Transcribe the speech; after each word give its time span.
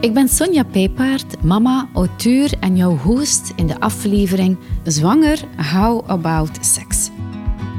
Ik 0.00 0.14
ben 0.14 0.28
Sonja 0.28 0.62
Pijpaard, 0.64 1.42
mama, 1.42 1.88
auteur 1.94 2.52
en 2.60 2.76
jouw 2.76 2.96
host 2.96 3.52
in 3.56 3.66
de 3.66 3.80
aflevering 3.80 4.56
Zwanger 4.84 5.44
How 5.72 6.10
About 6.10 6.50
Sex. 6.60 7.10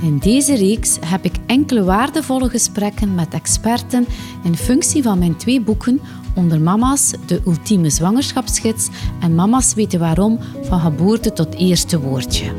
In 0.01 0.17
deze 0.17 0.55
reeks 0.55 0.97
heb 1.05 1.23
ik 1.23 1.35
enkele 1.45 1.83
waardevolle 1.83 2.49
gesprekken 2.49 3.15
met 3.15 3.33
experten 3.33 4.05
in 4.43 4.55
functie 4.55 5.03
van 5.03 5.19
mijn 5.19 5.35
twee 5.35 5.61
boeken 5.61 6.01
onder 6.35 6.61
Mama's, 6.61 7.13
de 7.25 7.41
ultieme 7.45 7.89
zwangerschapsgids 7.89 8.89
en 9.19 9.35
Mama's 9.35 9.73
weten 9.73 9.99
waarom 9.99 10.39
van 10.61 10.79
geboorte 10.79 11.33
tot 11.33 11.55
eerste 11.55 11.99
woordje. 11.99 12.51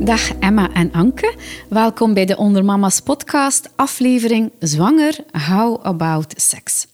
Dag 0.00 0.32
Emma 0.38 0.72
en 0.72 0.92
Anke. 0.92 1.34
Welkom 1.68 2.14
bij 2.14 2.24
de 2.24 2.36
Onder 2.36 2.64
Mama's 2.64 3.00
podcast, 3.00 3.70
aflevering 3.76 4.50
Zwanger, 4.58 5.16
How 5.48 5.84
About 5.84 6.34
Sex. 6.36 6.86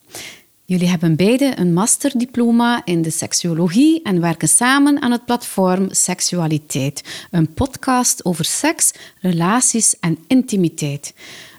Jullie 0.63 0.87
hebben 0.87 1.15
beide 1.15 1.53
een 1.55 1.73
masterdiploma 1.73 2.81
in 2.85 3.01
de 3.01 3.09
seksuologie 3.09 4.01
en 4.03 4.21
werken 4.21 4.47
samen 4.47 5.01
aan 5.01 5.11
het 5.11 5.25
platform 5.25 5.87
Seksualiteit, 5.89 7.27
een 7.31 7.53
podcast 7.53 8.25
over 8.25 8.45
seks, 8.45 8.93
relaties 9.21 9.99
en 9.99 10.17
intimiteit. 10.27 11.13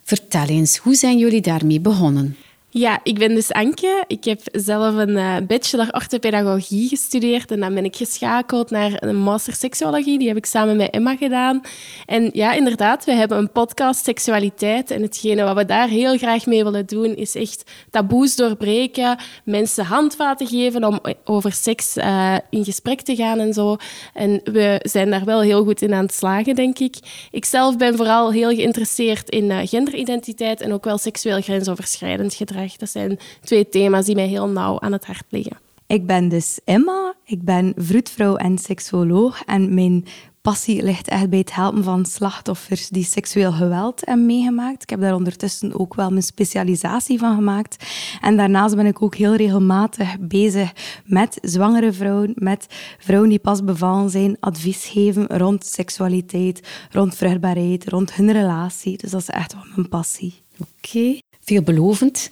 Vertel 0.04 0.46
eens, 0.46 0.76
hoe 0.76 0.94
zijn 0.94 1.18
jullie 1.18 1.40
daarmee 1.40 1.80
begonnen? 1.80 2.36
Ja, 2.78 3.00
ik 3.02 3.18
ben 3.18 3.34
dus 3.34 3.52
Anke. 3.52 4.04
Ik 4.06 4.24
heb 4.24 4.40
zelf 4.52 4.94
een 4.94 5.10
uh, 5.10 5.36
bachelor 5.46 5.88
orthopedagogie 5.90 6.88
gestudeerd 6.88 7.50
en 7.50 7.60
dan 7.60 7.74
ben 7.74 7.84
ik 7.84 7.96
geschakeld 7.96 8.70
naar 8.70 8.92
een 8.96 9.16
master 9.16 9.54
seksuologie. 9.54 10.18
Die 10.18 10.28
heb 10.28 10.36
ik 10.36 10.46
samen 10.46 10.76
met 10.76 10.90
Emma 10.90 11.16
gedaan. 11.16 11.60
En 12.06 12.30
ja, 12.32 12.52
inderdaad, 12.52 13.04
we 13.04 13.12
hebben 13.12 13.38
een 13.38 13.52
podcast 13.52 14.04
seksualiteit 14.04 14.90
en 14.90 15.02
hetgene 15.02 15.44
wat 15.44 15.56
we 15.56 15.64
daar 15.64 15.88
heel 15.88 16.16
graag 16.16 16.46
mee 16.46 16.64
willen 16.64 16.86
doen 16.86 17.14
is 17.14 17.34
echt 17.34 17.70
taboes 17.90 18.36
doorbreken, 18.36 19.18
mensen 19.44 19.84
handvaten 19.84 20.46
geven 20.46 20.84
om 20.84 21.00
over 21.24 21.52
seks 21.52 21.96
uh, 21.96 22.36
in 22.50 22.64
gesprek 22.64 23.00
te 23.00 23.16
gaan 23.16 23.38
en 23.38 23.52
zo. 23.52 23.76
En 24.14 24.40
we 24.44 24.80
zijn 24.82 25.10
daar 25.10 25.24
wel 25.24 25.40
heel 25.40 25.64
goed 25.64 25.82
in 25.82 25.94
aan 25.94 26.04
het 26.04 26.14
slagen, 26.14 26.54
denk 26.54 26.78
ik. 26.78 26.96
Ik 27.30 27.44
zelf 27.44 27.76
ben 27.76 27.96
vooral 27.96 28.32
heel 28.32 28.50
geïnteresseerd 28.54 29.30
in 29.30 29.44
uh, 29.44 29.58
genderidentiteit 29.62 30.60
en 30.60 30.72
ook 30.72 30.84
wel 30.84 30.98
seksueel 30.98 31.40
grensoverschrijdend 31.40 32.34
gedrag. 32.34 32.65
Dat 32.76 32.88
zijn 32.88 33.18
twee 33.40 33.68
thema's 33.68 34.04
die 34.04 34.14
mij 34.14 34.26
heel 34.26 34.48
nauw 34.48 34.80
aan 34.80 34.92
het 34.92 35.06
hart 35.06 35.24
liggen. 35.28 35.56
Ik 35.86 36.06
ben 36.06 36.28
dus 36.28 36.60
Emma. 36.64 37.14
Ik 37.24 37.42
ben 37.42 37.72
vroedvrouw 37.76 38.36
en 38.36 38.58
seksuoloog. 38.58 39.42
En 39.44 39.74
mijn 39.74 40.04
passie 40.46 40.82
ligt 40.82 41.08
echt 41.08 41.30
bij 41.30 41.38
het 41.38 41.54
helpen 41.54 41.84
van 41.84 42.04
slachtoffers 42.04 42.88
die 42.88 43.04
seksueel 43.04 43.52
geweld 43.52 44.02
hebben 44.04 44.26
meegemaakt. 44.26 44.82
Ik 44.82 44.90
heb 44.90 45.00
daar 45.00 45.14
ondertussen 45.14 45.78
ook 45.78 45.94
wel 45.94 46.10
mijn 46.10 46.22
specialisatie 46.22 47.18
van 47.18 47.34
gemaakt. 47.34 47.84
En 48.20 48.36
daarnaast 48.36 48.76
ben 48.76 48.86
ik 48.86 49.02
ook 49.02 49.14
heel 49.14 49.34
regelmatig 49.34 50.16
bezig 50.20 50.72
met 51.04 51.38
zwangere 51.42 51.92
vrouwen, 51.92 52.32
met 52.34 52.66
vrouwen 52.98 53.28
die 53.28 53.38
pas 53.38 53.64
bevallen 53.64 54.10
zijn, 54.10 54.36
advies 54.40 54.84
geven 54.84 55.26
rond 55.26 55.66
seksualiteit, 55.66 56.68
rond 56.90 57.16
vruchtbaarheid, 57.16 57.88
rond 57.88 58.14
hun 58.14 58.32
relatie. 58.32 58.96
Dus 58.96 59.10
dat 59.10 59.20
is 59.20 59.28
echt 59.28 59.52
wel 59.52 59.64
mijn 59.74 59.88
passie. 59.88 60.34
Oké 60.58 61.18
veelbelovend. 61.46 62.30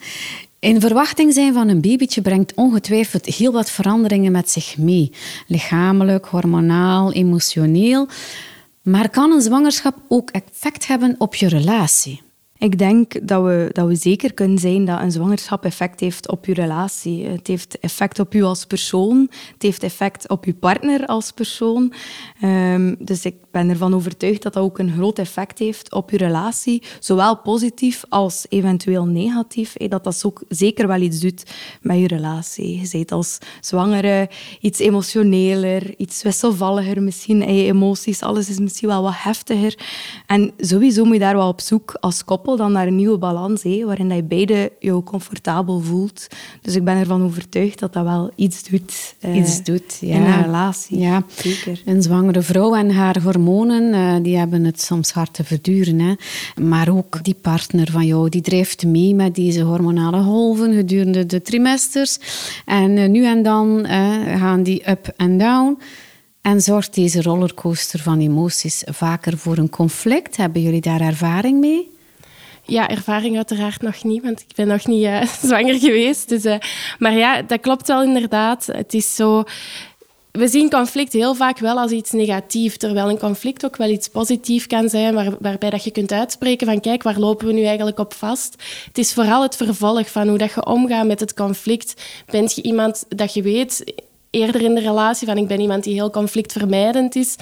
In 0.59 0.81
verwachting 0.81 1.33
zijn 1.33 1.53
van 1.53 1.69
een 1.69 1.81
babytje 1.81 2.23
brengt 2.23 2.55
ongetwijfeld 2.55 3.27
heel 3.27 3.53
wat 3.53 3.71
veranderingen 3.71 4.33
met 4.33 4.51
zich 4.51 4.79
mee. 4.79 5.13
Lichamelijk, 5.47 6.27
hormonaal, 6.27 7.13
emotioneel. 7.13 8.09
Maar 8.83 9.11
kan 9.11 9.33
een 9.33 9.41
zwangerschap 9.41 9.95
ook 10.09 10.31
effect 10.31 10.87
hebben 10.87 11.15
op 11.19 11.35
je 11.35 11.49
relatie? 11.49 12.23
Ik 12.59 12.79
denk 12.79 13.29
dat 13.29 13.45
we, 13.45 13.69
dat 13.73 13.87
we 13.87 13.95
zeker 13.95 14.35
kunnen 14.35 14.59
zijn 14.59 14.85
dat 14.85 15.01
een 15.01 15.13
zwangerschap 15.13 15.65
effect 15.65 16.01
heeft 16.01 16.29
op 16.29 16.45
je 16.45 16.55
relatie. 16.55 17.27
Het 17.27 17.47
heeft 17.47 17.79
effect 17.79 18.19
op 18.19 18.35
u 18.35 18.43
als 18.43 18.65
persoon. 18.65 19.31
Het 19.53 19.63
heeft 19.63 19.83
effect 19.83 20.29
op 20.29 20.45
je 20.45 20.55
partner 20.55 21.07
als 21.07 21.31
persoon. 21.31 21.93
Um, 22.43 22.97
dus 22.99 23.25
ik 23.25 23.35
ben 23.55 23.69
ervan 23.69 23.95
overtuigd 23.95 24.43
dat 24.43 24.53
dat 24.53 24.63
ook 24.63 24.79
een 24.79 24.93
groot 24.93 25.19
effect 25.19 25.59
heeft 25.59 25.93
op 25.93 26.11
je 26.11 26.17
relatie. 26.17 26.83
Zowel 27.01 27.37
positief 27.37 28.05
als 28.09 28.47
eventueel 28.49 29.05
negatief. 29.05 29.73
Dat 29.73 30.05
dat 30.05 30.23
ook 30.27 30.43
zeker 30.49 30.87
wel 30.87 31.01
iets 31.01 31.21
doet 31.21 31.43
met 31.83 31.99
je 31.99 32.07
relatie. 32.07 32.81
Je 32.81 32.89
bent 32.93 33.13
als 33.13 33.39
zwangere 33.61 34.29
iets 34.61 34.79
emotioneler, 34.79 35.95
iets 35.97 36.23
wisselvalliger 36.23 37.03
misschien 37.03 37.39
je 37.39 37.65
emoties. 37.65 38.23
Alles 38.23 38.49
is 38.49 38.59
misschien 38.59 38.89
wel 38.89 39.03
wat 39.03 39.15
heftiger. 39.17 39.79
En 40.27 40.53
sowieso 40.59 41.05
moet 41.05 41.13
je 41.15 41.21
daar 41.21 41.37
wel 41.37 41.49
op 41.49 41.61
zoek 41.61 41.97
als 42.01 42.25
koppel 42.25 42.57
dan 42.57 42.73
naar 42.73 42.87
een 42.87 42.97
nieuwe 42.97 43.19
balans, 43.19 43.63
waarin 43.63 44.09
dat 44.09 44.17
je 44.17 44.25
beide 44.25 44.73
je 44.79 45.03
comfortabel 45.03 45.81
voelt. 45.81 46.27
Dus 46.61 46.75
ik 46.75 46.85
ben 46.85 46.97
ervan 46.97 47.23
overtuigd 47.23 47.79
dat 47.79 47.93
dat 47.93 48.05
wel 48.05 48.31
iets 48.35 48.63
doet. 48.69 49.15
Uh, 49.21 49.37
iets 49.37 49.63
doet, 49.63 49.99
ja. 50.01 50.15
In 50.15 50.23
een 50.23 50.43
relatie. 50.43 50.99
Ja, 50.99 51.23
zeker. 51.35 51.83
Een 51.85 52.03
zwangere 52.03 52.43
vrouw 52.43 52.75
en 52.75 52.91
haar 52.91 53.23
hormonen, 53.23 53.43
uh, 53.49 54.15
die 54.23 54.37
hebben 54.37 54.65
het 54.65 54.83
soms 54.83 55.13
hard 55.13 55.35
te 55.35 55.45
verduren. 55.45 55.99
Hè. 55.99 56.15
Maar 56.63 56.89
ook 56.89 57.25
die 57.25 57.37
partner 57.41 57.91
van 57.91 58.07
jou, 58.07 58.29
die 58.29 58.41
drijft 58.41 58.87
mee 58.87 59.15
met 59.15 59.35
deze 59.35 59.61
hormonale 59.61 60.23
golven 60.23 60.75
gedurende 60.75 61.27
de 61.27 61.43
trimesters. 61.43 62.19
En 62.65 62.97
uh, 62.97 63.09
nu 63.09 63.27
en 63.27 63.43
dan 63.43 63.87
gaan 64.39 64.63
die 64.63 64.91
up 64.91 65.13
en 65.17 65.39
down. 65.39 65.79
En 66.41 66.61
zorgt 66.61 66.95
deze 66.95 67.23
rollercoaster 67.23 68.01
van 68.01 68.21
emoties 68.21 68.83
vaker 68.87 69.39
voor 69.39 69.59
een 69.59 69.71
conflict? 69.71 70.37
Hebben 70.37 70.63
jullie 70.63 70.81
daar 70.81 71.01
ervaring 71.01 71.61
mee? 71.61 71.93
Ja, 72.67 72.89
ervaring 72.89 73.37
uiteraard 73.37 73.83
nog 73.83 74.05
niet, 74.05 74.23
want 74.23 74.41
ik 74.41 74.55
ben 74.57 74.67
nog 74.67 74.87
niet 74.87 75.05
uh, 75.05 75.23
zwanger 75.49 75.79
geweest. 75.79 76.29
Dus, 76.29 76.59
maar 76.99 77.13
ja, 77.13 77.43
dat 77.43 77.61
klopt 77.61 77.87
wel 77.87 78.03
inderdaad. 78.03 78.67
Het 78.67 78.95
is 78.95 79.15
zo... 79.15 79.45
We 80.39 80.49
zien 80.49 80.71
conflict 80.71 81.13
heel 81.13 81.35
vaak 81.35 81.59
wel 81.59 81.79
als 81.79 81.91
iets 81.91 82.11
negatiefs, 82.11 82.77
terwijl 82.77 83.09
een 83.09 83.19
conflict 83.19 83.65
ook 83.65 83.77
wel 83.77 83.89
iets 83.89 84.09
positiefs 84.09 84.67
kan 84.67 84.89
zijn, 84.89 85.15
waar, 85.15 85.37
waarbij 85.41 85.71
dat 85.71 85.85
je 85.85 85.91
kunt 85.91 86.13
uitspreken 86.13 86.67
van 86.67 86.81
kijk, 86.81 87.03
waar 87.03 87.19
lopen 87.19 87.47
we 87.47 87.53
nu 87.53 87.65
eigenlijk 87.65 87.99
op 87.99 88.15
vast? 88.15 88.63
Het 88.87 88.99
is 88.99 89.13
vooral 89.13 89.43
het 89.43 89.57
vervolg 89.57 90.11
van 90.11 90.29
hoe 90.29 90.39
dat 90.39 90.53
je 90.53 90.67
omgaat 90.67 91.07
met 91.07 91.21
het 91.21 91.35
conflict. 91.35 92.03
Bent 92.31 92.55
je 92.55 92.63
iemand 92.63 93.05
dat 93.09 93.35
je 93.35 93.43
weet 93.43 93.85
eerder 94.35 94.63
in 94.63 94.75
de 94.75 94.81
relatie 94.81 95.27
van 95.27 95.39
ik 95.39 95.47
ben 95.47 95.61
iemand 95.61 95.85
die 95.85 95.95
heel 95.95 96.11
conflictvermijdend 96.11 97.17
is. 97.17 97.37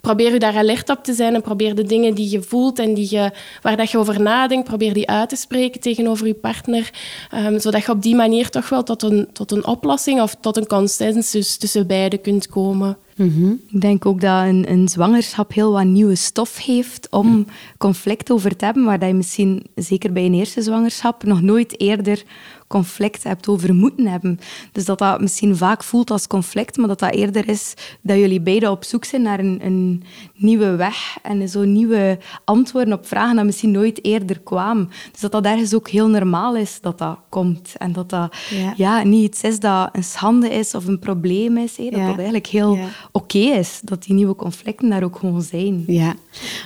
Probeer 0.00 0.32
je 0.32 0.38
daar 0.38 0.56
alert 0.56 0.90
op 0.90 1.04
te 1.04 1.12
zijn 1.12 1.34
en 1.34 1.42
probeer 1.42 1.74
de 1.74 1.84
dingen 1.84 2.14
die 2.14 2.30
je 2.30 2.42
voelt 2.42 2.78
en 2.78 2.94
die 2.94 3.06
je, 3.10 3.30
waar 3.62 3.76
dat 3.76 3.90
je 3.90 3.98
over 3.98 4.20
nadenkt, 4.20 4.68
probeer 4.68 4.92
die 4.92 5.08
uit 5.08 5.28
te 5.28 5.36
spreken 5.36 5.80
tegenover 5.80 6.26
je 6.26 6.34
partner. 6.34 6.90
Um, 7.34 7.60
zodat 7.60 7.84
je 7.84 7.92
op 7.92 8.02
die 8.02 8.14
manier 8.14 8.48
toch 8.48 8.68
wel 8.68 8.82
tot 8.82 9.02
een, 9.02 9.28
tot 9.32 9.52
een 9.52 9.66
oplossing 9.66 10.20
of 10.20 10.36
tot 10.40 10.56
een 10.56 10.66
consensus 10.66 11.56
tussen 11.56 11.86
beiden 11.86 12.20
kunt 12.20 12.46
komen. 12.46 12.98
Mhm. 13.18 13.50
Ik 13.50 13.80
denk 13.80 14.06
ook 14.06 14.20
dat 14.20 14.44
een, 14.44 14.70
een, 14.70 14.88
zwangerschap 14.88 15.52
heel 15.52 15.72
wat 15.72 15.84
nieuwe 15.84 16.14
stof 16.14 16.64
heeft 16.64 17.08
om 17.10 17.46
conflict 17.78 18.30
over 18.30 18.56
te 18.56 18.64
hebben, 18.64 18.84
waar 18.84 18.98
dat 18.98 19.08
je 19.08 19.14
misschien, 19.14 19.62
zeker 19.74 20.12
bij 20.12 20.24
een 20.24 20.34
eerste 20.34 20.62
zwangerschap, 20.62 21.24
nog 21.24 21.42
nooit 21.42 21.80
eerder 21.80 22.22
conflict 22.68 23.24
hebt 23.24 23.48
over 23.48 23.74
moeten 23.74 24.06
hebben. 24.06 24.40
Dus 24.72 24.84
dat 24.84 24.98
dat 24.98 25.20
misschien 25.20 25.56
vaak 25.56 25.84
voelt 25.84 26.10
als 26.10 26.26
conflict, 26.26 26.76
maar 26.76 26.88
dat 26.88 26.98
dat 26.98 27.14
eerder 27.14 27.48
is 27.48 27.74
dat 28.00 28.16
jullie 28.16 28.40
beiden 28.40 28.70
op 28.70 28.84
zoek 28.84 29.04
zijn 29.04 29.22
naar 29.22 29.38
een, 29.38 29.58
een 29.62 30.02
nieuwe 30.34 30.76
weg 30.76 31.18
en 31.22 31.48
zo'n 31.48 31.72
nieuwe 31.72 32.18
antwoorden 32.44 32.92
op 32.92 33.06
vragen 33.06 33.36
die 33.36 33.44
misschien 33.44 33.70
nooit 33.70 34.04
eerder 34.04 34.40
kwamen. 34.40 34.90
Dus 35.12 35.20
dat 35.20 35.32
dat 35.32 35.44
ergens 35.44 35.74
ook 35.74 35.88
heel 35.88 36.08
normaal 36.08 36.56
is 36.56 36.78
dat 36.80 36.98
dat 36.98 37.18
komt. 37.28 37.74
En 37.78 37.92
dat 37.92 38.10
dat 38.10 38.36
ja. 38.76 39.02
niet 39.02 39.24
iets 39.24 39.42
is 39.42 39.60
dat 39.60 39.88
een 39.92 40.04
schande 40.04 40.48
is 40.50 40.74
of 40.74 40.86
een 40.86 40.98
probleem 40.98 41.56
is. 41.56 41.76
Dat 41.76 41.92
dat 41.92 42.16
eigenlijk 42.16 42.46
heel 42.46 42.78
oké 43.12 43.38
is, 43.38 43.80
dat 43.84 44.02
die 44.02 44.14
nieuwe 44.14 44.34
conflicten 44.34 44.88
daar 44.88 45.02
ook 45.02 45.18
gewoon 45.18 45.42
zijn. 45.42 45.84
Ja, 45.86 46.14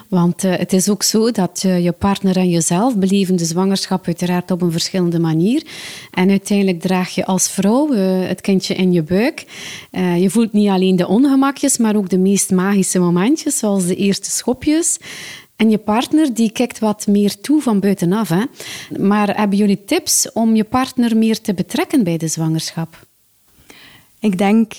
want 0.08 0.44
uh, 0.44 0.56
het 0.56 0.72
is 0.72 0.90
ook 0.90 1.02
zo 1.02 1.30
dat 1.30 1.62
uh, 1.66 1.84
je 1.84 1.92
partner 1.92 2.36
en 2.36 2.50
jezelf 2.50 2.96
beleven 2.96 3.36
de 3.36 3.44
zwangerschap 3.44 4.06
uiteraard 4.06 4.50
op 4.50 4.62
een 4.62 4.72
verschillende 4.72 5.18
manier. 5.18 5.66
En 6.10 6.30
uiteindelijk 6.30 6.80
draag 6.80 7.14
je 7.14 7.24
als 7.24 7.50
vrouw 7.50 7.92
uh, 7.92 8.28
het 8.28 8.40
kindje 8.40 8.74
in 8.74 8.92
je 8.92 9.02
buik. 9.02 9.44
je 10.18 10.30
voelt 10.30 10.52
niet 10.52 10.68
alleen 10.68 10.96
de 10.96 11.06
ongemakjes, 11.06 11.78
maar 11.78 11.96
ook 11.96 12.08
de 12.08 12.18
meest 12.18 12.50
magische 12.50 12.98
momentjes, 12.98 13.58
zoals 13.58 13.86
de 13.86 13.96
eerste 13.96 14.30
schopjes. 14.30 14.98
En 15.56 15.70
je 15.70 15.78
partner 15.78 16.34
die 16.34 16.52
kijkt 16.52 16.78
wat 16.78 17.06
meer 17.06 17.40
toe 17.40 17.60
van 17.60 17.80
buitenaf. 17.80 18.28
Hè? 18.28 18.44
Maar 18.98 19.36
hebben 19.36 19.58
jullie 19.58 19.84
tips 19.84 20.32
om 20.32 20.54
je 20.54 20.64
partner 20.64 21.16
meer 21.16 21.40
te 21.40 21.54
betrekken 21.54 22.04
bij 22.04 22.16
de 22.16 22.28
zwangerschap? 22.28 23.06
Ik 24.20 24.38
denk 24.38 24.72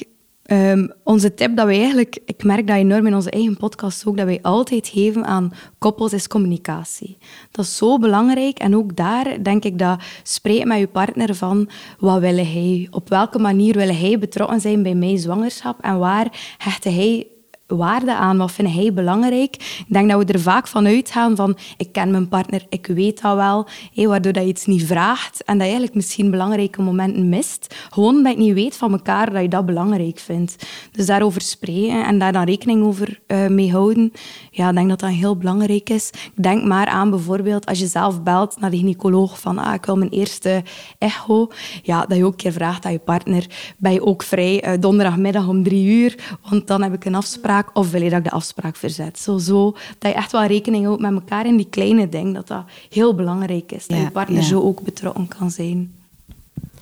Um, 0.53 0.91
onze 1.03 1.33
tip 1.33 1.55
dat 1.55 1.65
wij 1.65 1.77
eigenlijk, 1.77 2.19
ik 2.25 2.43
merk 2.43 2.67
dat 2.67 2.75
enorm 2.75 3.07
in 3.07 3.15
onze 3.15 3.29
eigen 3.29 3.57
podcast 3.57 4.05
ook, 4.05 4.17
dat 4.17 4.25
wij 4.25 4.39
altijd 4.41 4.87
geven 4.87 5.25
aan 5.25 5.51
koppels 5.77 6.13
is 6.13 6.27
communicatie. 6.27 7.17
Dat 7.51 7.65
is 7.65 7.77
zo 7.77 7.97
belangrijk 7.97 8.59
en 8.59 8.75
ook 8.75 8.95
daar 8.95 9.43
denk 9.43 9.63
ik 9.63 9.79
dat 9.79 10.01
spreek 10.23 10.65
met 10.65 10.79
je 10.79 10.87
partner 10.87 11.35
van 11.35 11.69
wat 11.99 12.19
wil 12.19 12.35
hij, 12.35 12.87
op 12.91 13.09
welke 13.09 13.39
manier 13.39 13.75
wil 13.75 13.95
hij 13.95 14.19
betrokken 14.19 14.61
zijn 14.61 14.83
bij 14.83 14.95
mijn 14.95 15.17
zwangerschap 15.17 15.81
en 15.81 15.99
waar 15.99 16.55
hecht 16.57 16.83
hij 16.83 17.27
waarde 17.67 18.15
aan? 18.15 18.37
Wat 18.37 18.51
vind 18.51 18.73
hij 18.73 18.93
belangrijk? 18.93 19.55
Ik 19.55 19.85
denk 19.87 20.09
dat 20.09 20.25
we 20.25 20.33
er 20.33 20.39
vaak 20.39 20.67
van 20.67 20.87
uitgaan 20.87 21.35
van 21.35 21.57
ik 21.77 21.91
ken 21.91 22.11
mijn 22.11 22.27
partner, 22.27 22.65
ik 22.69 22.87
weet 22.87 23.21
dat 23.21 23.35
wel, 23.35 23.67
hé, 23.93 24.07
waardoor 24.07 24.33
dat 24.33 24.43
je 24.43 24.49
iets 24.49 24.65
niet 24.65 24.85
vraagt 24.85 25.43
en 25.43 25.53
dat 25.53 25.61
je 25.61 25.63
eigenlijk 25.63 25.95
misschien 25.95 26.31
belangrijke 26.31 26.81
momenten 26.81 27.29
mist. 27.29 27.75
Gewoon 27.89 28.15
omdat 28.15 28.33
je 28.33 28.39
niet 28.39 28.53
weet 28.53 28.77
van 28.77 28.91
elkaar 28.91 29.31
dat 29.31 29.41
je 29.41 29.47
dat 29.47 29.65
belangrijk 29.65 30.19
vindt. 30.19 30.67
Dus 30.91 31.05
daarover 31.05 31.41
spreken 31.41 32.05
en 32.05 32.19
daar 32.19 32.31
dan 32.31 32.43
rekening 32.43 32.83
over 32.83 33.19
uh, 33.27 33.47
mee 33.47 33.71
houden, 33.71 34.11
ja, 34.51 34.69
ik 34.69 34.75
denk 34.75 34.89
dat 34.89 34.99
dat 34.99 35.09
heel 35.09 35.37
belangrijk 35.37 35.89
is. 35.89 36.09
Denk 36.35 36.63
maar 36.63 36.87
aan 36.87 37.09
bijvoorbeeld 37.09 37.65
als 37.65 37.79
je 37.79 37.87
zelf 37.87 38.23
belt 38.23 38.59
naar 38.59 38.69
de 38.69 38.77
gynaecoloog 38.77 39.39
van 39.39 39.57
ah, 39.57 39.73
ik 39.73 39.85
wil 39.85 39.97
mijn 39.97 40.09
eerste 40.09 40.63
echo, 40.97 41.47
ja, 41.83 42.05
dat 42.05 42.17
je 42.17 42.25
ook 42.25 42.31
een 42.31 42.37
keer 42.37 42.51
vraagt 42.51 42.85
aan 42.85 42.91
je 42.91 42.99
partner, 42.99 43.45
ben 43.77 43.93
je 43.93 44.05
ook 44.05 44.23
vrij 44.23 44.67
uh, 44.67 44.71
donderdagmiddag 44.79 45.47
om 45.47 45.63
drie 45.63 45.85
uur, 45.85 46.37
want 46.49 46.67
dan 46.67 46.81
heb 46.81 46.93
ik 46.93 47.05
een 47.05 47.15
afspraak 47.15 47.52
of 47.73 47.91
wil 47.91 48.01
je 48.01 48.09
dat 48.09 48.19
ik 48.19 48.23
de 48.23 48.31
afspraak 48.31 48.75
verzet? 48.75 49.19
Zo, 49.19 49.37
zo 49.37 49.75
dat 49.99 50.11
je 50.11 50.17
echt 50.17 50.31
wel 50.31 50.45
rekening 50.45 50.85
houdt 50.85 51.01
met 51.01 51.13
elkaar 51.13 51.45
in 51.45 51.57
die 51.57 51.69
kleine 51.69 52.09
dingen, 52.09 52.33
dat 52.33 52.47
dat 52.47 52.63
heel 52.89 53.15
belangrijk 53.15 53.71
is. 53.71 53.87
Dat 53.87 53.97
je 53.97 54.11
partner 54.11 54.43
zo 54.43 54.61
ook 54.61 54.81
betrokken 54.81 55.27
kan 55.27 55.51
zijn. 55.51 55.93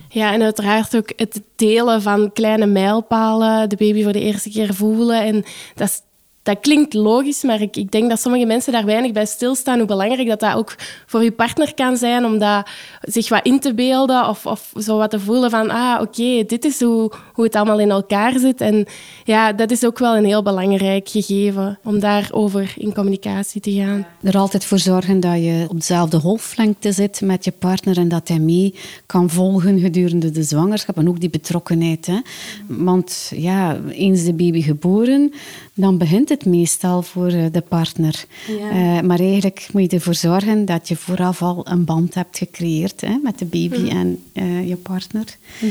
Ja, 0.10 0.34
en 0.34 0.42
uiteraard 0.42 0.96
ook 0.96 1.14
het 1.16 1.42
delen 1.56 2.02
van 2.02 2.32
kleine 2.34 2.66
mijlpalen, 2.66 3.70
de 3.70 3.76
baby 3.76 4.04
voor 4.04 4.12
de 4.12 4.20
eerste 4.20 4.50
keer 4.50 4.74
voelen. 4.74 5.24
En 5.24 5.44
dat 5.76 5.88
is 5.88 6.02
dat 6.44 6.60
klinkt 6.60 6.94
logisch, 6.94 7.44
maar 7.44 7.62
ik, 7.62 7.76
ik, 7.76 7.92
denk 7.92 8.10
dat 8.10 8.22
sommige 8.22 8.46
mensen 8.46 8.74
daar 8.74 8.86
weinig 8.86 9.12
bij 9.12 9.26
stilstaan. 9.26 9.78
Hoe 9.78 9.88
belangrijk 9.88 10.28
dat 10.28 10.40
dat 10.40 10.56
ook 10.56 10.76
voor 11.06 11.24
je 11.24 11.32
partner 11.32 11.74
kan 11.74 11.98
zijn, 11.98 12.26
om 12.26 12.64
zich 13.02 13.30
wat 13.30 13.46
in 13.46 13.60
te 13.60 13.74
beelden 13.74 14.28
of, 14.28 14.46
of 14.46 14.72
zo 14.80 14.98
wat 14.98 15.10
te 15.10 15.20
voelen 15.20 15.50
van, 15.50 15.70
ah, 15.70 16.02
oké, 16.02 16.44
dit 16.46 16.66
is 16.66 16.82
hoe, 16.82 17.12
hoe 17.34 17.44
het 17.44 17.56
allemaal 17.56 17.80
in 17.80 17.92
elkaar 17.92 18.40
zit. 18.40 18.62
En 18.62 18.86
ja, 19.24 19.54
dat 19.54 19.72
is 19.72 19.86
ook 19.86 20.00
wel 20.00 20.18
een 20.18 20.26
heel 20.26 20.44
belangrijk 20.44 21.10
gegeven, 21.10 21.80
om 21.84 22.00
daarover 22.00 22.74
in 22.78 22.94
communicatie 22.94 23.62
te 23.62 23.72
gaan. 23.72 24.06
Er 24.22 24.38
altijd 24.38 24.66
voor 24.66 24.80
zorgen 24.80 25.20
dat 25.20 25.36
je 25.36 25.66
op 25.68 25.80
dezelfde 25.80 26.20
golflengte 26.20 26.92
zit 26.92 27.22
met 27.22 27.46
je 27.46 27.52
partner 27.52 27.98
en 27.98 28.08
dat 28.08 28.28
hij 28.28 28.40
mee 28.40 28.76
kan 29.06 29.30
volgen 29.30 29.80
gedurende 29.80 30.32
de 30.32 30.44
zwangerschap 30.44 30.98
en 30.98 31.10
ook 31.10 31.20
die 31.20 31.30
betrokkenheid. 31.30 32.06
Hè? 32.06 32.20
Want 32.68 33.32
ja, 33.36 33.80
eens 33.90 34.24
de 34.24 34.34
baby 34.34 34.62
geboren, 34.62 35.34
dan 35.74 35.98
begint 35.98 36.30
het 36.32 36.46
meestal 36.46 37.02
voor 37.02 37.28
eh, 37.28 37.46
de 37.52 37.62
partner. 37.62 38.26
Uh, 38.50 39.02
maar 39.02 39.20
eigenlijk 39.20 39.68
moet 39.74 39.92
je 39.92 39.98
ervoor 39.98 40.16
zorgen 40.16 40.66
dat 40.66 40.88
je 40.88 40.96
vooraf 40.96 41.42
al 41.42 41.68
een 41.68 41.86
band 41.86 42.14
hebt 42.14 42.38
gecreëerd 42.38 43.02
hè, 43.02 43.18
met 43.24 43.40
de 43.40 43.46
baby 43.46 43.80
mhm. 43.80 43.98
en 43.98 44.24
uh, 44.34 44.68
je 44.68 44.76
partner. 44.76 45.26
Mm 45.60 45.70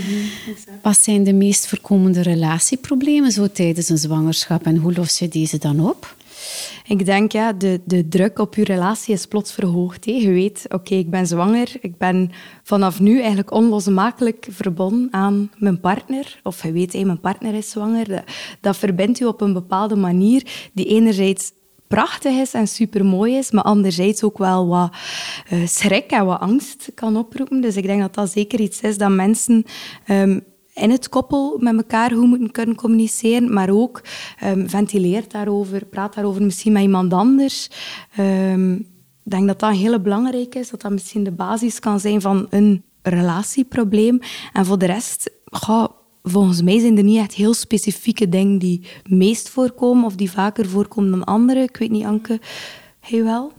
Wat 0.82 0.98
zijn 0.98 1.24
de 1.24 1.32
meest 1.32 1.66
voorkomende 1.66 2.22
relatieproblemen 2.22 3.32
zo 3.32 3.48
tijdens 3.52 3.88
een 3.88 3.98
zwangerschap 3.98 4.64
en 4.64 4.76
hoe 4.76 4.92
los 4.92 5.18
je 5.18 5.28
deze 5.28 5.58
dan 5.58 5.88
op? 5.88 6.16
Ik 6.86 7.04
denk, 7.04 7.32
ja, 7.32 7.52
de, 7.52 7.80
de 7.84 8.08
druk 8.08 8.38
op 8.38 8.54
je 8.54 8.64
relatie 8.64 9.14
is 9.14 9.26
plots 9.26 9.52
verhoogd. 9.52 10.04
Je 10.04 10.30
weet, 10.30 10.64
oké, 10.68 10.94
ik 10.94 11.10
ben 11.10 11.26
zwanger. 11.26 11.68
Ik 11.80 11.98
ben 11.98 12.30
vanaf 12.62 13.00
nu 13.00 13.18
eigenlijk 13.18 13.52
onlosmakelijk 13.52 14.46
verbonden 14.50 15.08
aan 15.10 15.50
mijn 15.56 15.80
partner. 15.80 16.40
Of 16.42 16.62
je 16.62 16.72
weet, 16.72 16.92
hé, 16.92 17.04
mijn 17.04 17.20
partner 17.20 17.54
is 17.54 17.70
zwanger. 17.70 18.08
Dat, 18.08 18.22
dat 18.60 18.76
verbindt 18.76 19.20
u 19.20 19.24
op 19.24 19.40
een 19.40 19.52
bepaalde 19.52 19.96
manier 19.96 20.70
die 20.72 20.86
enerzijds 20.86 21.52
prachtig 21.88 22.32
is 22.32 22.54
en 22.54 22.68
supermooi 22.68 23.36
is, 23.36 23.50
maar 23.50 23.64
anderzijds 23.64 24.22
ook 24.22 24.38
wel 24.38 24.66
wat 24.66 24.92
uh, 25.52 25.66
schrik 25.66 26.10
en 26.10 26.24
wat 26.24 26.40
angst 26.40 26.90
kan 26.94 27.16
oproepen. 27.16 27.60
Dus 27.60 27.76
ik 27.76 27.86
denk 27.86 28.00
dat 28.00 28.14
dat 28.14 28.30
zeker 28.30 28.60
iets 28.60 28.80
is 28.80 28.98
dat 28.98 29.10
mensen 29.10 29.64
um, 30.08 30.44
in 30.80 30.90
het 30.90 31.08
koppel 31.08 31.58
met 31.58 31.76
elkaar 31.76 32.12
hoe 32.12 32.26
moeten 32.26 32.50
kunnen 32.50 32.76
communiceren, 32.76 33.52
maar 33.52 33.70
ook 33.70 34.02
um, 34.44 34.68
ventileert 34.68 35.30
daarover, 35.30 35.84
praat 35.84 36.14
daarover 36.14 36.42
misschien 36.42 36.72
met 36.72 36.82
iemand 36.82 37.12
anders. 37.12 37.70
Um, 38.18 38.74
ik 39.24 39.30
denk 39.36 39.46
dat 39.46 39.58
dat 39.58 39.76
heel 39.76 40.00
belangrijk 40.00 40.54
is, 40.54 40.70
dat 40.70 40.80
dat 40.80 40.90
misschien 40.92 41.24
de 41.24 41.32
basis 41.32 41.78
kan 41.78 42.00
zijn 42.00 42.20
van 42.20 42.46
een 42.50 42.82
relatieprobleem. 43.02 44.18
En 44.52 44.66
voor 44.66 44.78
de 44.78 44.86
rest, 44.86 45.30
volgens 46.22 46.62
mij 46.62 46.78
zijn 46.78 46.96
er 46.96 47.04
niet 47.04 47.18
echt 47.18 47.34
heel 47.34 47.54
specifieke 47.54 48.28
dingen 48.28 48.58
die 48.58 48.86
meest 49.08 49.48
voorkomen 49.48 50.04
of 50.04 50.14
die 50.14 50.30
vaker 50.30 50.68
voorkomen 50.68 51.10
dan 51.10 51.24
andere. 51.24 51.60
Ik 51.60 51.76
weet 51.76 51.90
niet, 51.90 52.04
Anke, 52.04 52.40
hij 53.00 53.24
wel? 53.24 53.52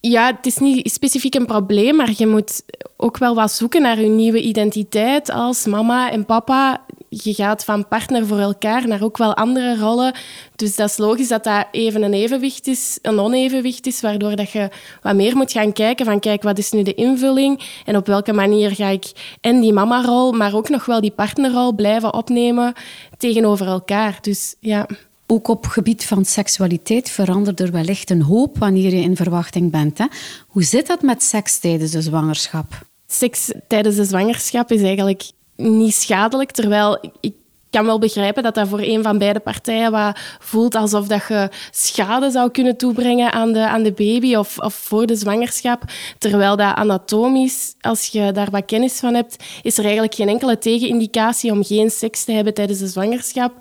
Ja, 0.00 0.26
het 0.26 0.46
is 0.46 0.58
niet 0.58 0.92
specifiek 0.92 1.34
een 1.34 1.46
probleem, 1.46 1.96
maar 1.96 2.10
je 2.16 2.26
moet 2.26 2.62
ook 2.96 3.18
wel 3.18 3.34
wat 3.34 3.52
zoeken 3.52 3.82
naar 3.82 4.00
je 4.00 4.08
nieuwe 4.08 4.42
identiteit 4.42 5.30
als 5.30 5.66
mama 5.66 6.10
en 6.10 6.24
papa. 6.24 6.84
Je 7.08 7.34
gaat 7.34 7.64
van 7.64 7.88
partner 7.88 8.26
voor 8.26 8.38
elkaar 8.38 8.88
naar 8.88 9.02
ook 9.02 9.18
wel 9.18 9.34
andere 9.34 9.78
rollen. 9.78 10.14
Dus 10.56 10.76
dat 10.76 10.88
is 10.88 10.96
logisch 10.96 11.28
dat 11.28 11.44
dat 11.44 11.66
even 11.70 12.02
een 12.02 12.14
evenwicht 12.14 12.66
is, 12.66 12.98
een 13.02 13.18
onevenwicht 13.18 13.86
is, 13.86 14.00
waardoor 14.00 14.36
dat 14.36 14.50
je 14.50 14.68
wat 15.02 15.14
meer 15.14 15.36
moet 15.36 15.52
gaan 15.52 15.72
kijken 15.72 16.06
van 16.06 16.20
kijk, 16.20 16.42
wat 16.42 16.58
is 16.58 16.70
nu 16.70 16.82
de 16.82 16.94
invulling 16.94 17.62
en 17.84 17.96
op 17.96 18.06
welke 18.06 18.32
manier 18.32 18.70
ga 18.70 18.88
ik 18.88 19.36
en 19.40 19.60
die 19.60 19.72
mama-rol, 19.72 20.32
maar 20.32 20.54
ook 20.54 20.68
nog 20.68 20.84
wel 20.84 21.00
die 21.00 21.10
partnerrol 21.10 21.72
blijven 21.72 22.14
opnemen 22.14 22.72
tegenover 23.18 23.66
elkaar. 23.66 24.18
Dus 24.20 24.54
ja... 24.60 24.86
Ook 25.34 25.48
op 25.48 25.66
gebied 25.66 26.04
van 26.04 26.24
seksualiteit 26.24 27.10
verandert 27.10 27.60
er 27.60 27.72
wellicht 27.72 28.10
een 28.10 28.22
hoop 28.22 28.58
wanneer 28.58 28.94
je 28.94 29.02
in 29.02 29.16
verwachting 29.16 29.70
bent. 29.70 29.98
Hè? 29.98 30.04
Hoe 30.46 30.62
zit 30.62 30.86
dat 30.86 31.02
met 31.02 31.22
seks 31.22 31.58
tijdens 31.58 31.90
de 31.90 32.02
zwangerschap? 32.02 32.66
Seks 33.06 33.52
tijdens 33.68 33.96
de 33.96 34.04
zwangerschap 34.04 34.70
is 34.70 34.82
eigenlijk 34.82 35.30
niet 35.56 35.94
schadelijk, 35.94 36.50
terwijl 36.50 37.10
ik 37.20 37.32
kan 37.70 37.84
wel 37.84 37.98
begrijpen 37.98 38.42
dat 38.42 38.54
dat 38.54 38.68
voor 38.68 38.80
een 38.80 39.02
van 39.02 39.18
beide 39.18 39.40
partijen 39.40 39.90
wat 39.90 40.18
voelt 40.38 40.74
alsof 40.74 41.06
dat 41.06 41.24
je 41.28 41.48
schade 41.70 42.30
zou 42.30 42.50
kunnen 42.50 42.76
toebrengen 42.76 43.32
aan 43.32 43.52
de, 43.52 43.68
aan 43.68 43.82
de 43.82 43.92
baby 43.92 44.34
of, 44.34 44.58
of 44.58 44.74
voor 44.74 45.06
de 45.06 45.16
zwangerschap. 45.16 45.82
Terwijl 46.18 46.56
dat 46.56 46.74
anatomisch, 46.74 47.74
als 47.80 48.06
je 48.06 48.32
daar 48.32 48.50
wat 48.50 48.64
kennis 48.64 48.98
van 48.98 49.14
hebt, 49.14 49.44
is 49.62 49.78
er 49.78 49.84
eigenlijk 49.84 50.14
geen 50.14 50.28
enkele 50.28 50.58
tegenindicatie 50.58 51.50
om 51.50 51.64
geen 51.64 51.90
seks 51.90 52.24
te 52.24 52.32
hebben 52.32 52.54
tijdens 52.54 52.78
de 52.78 52.88
zwangerschap. 52.88 53.52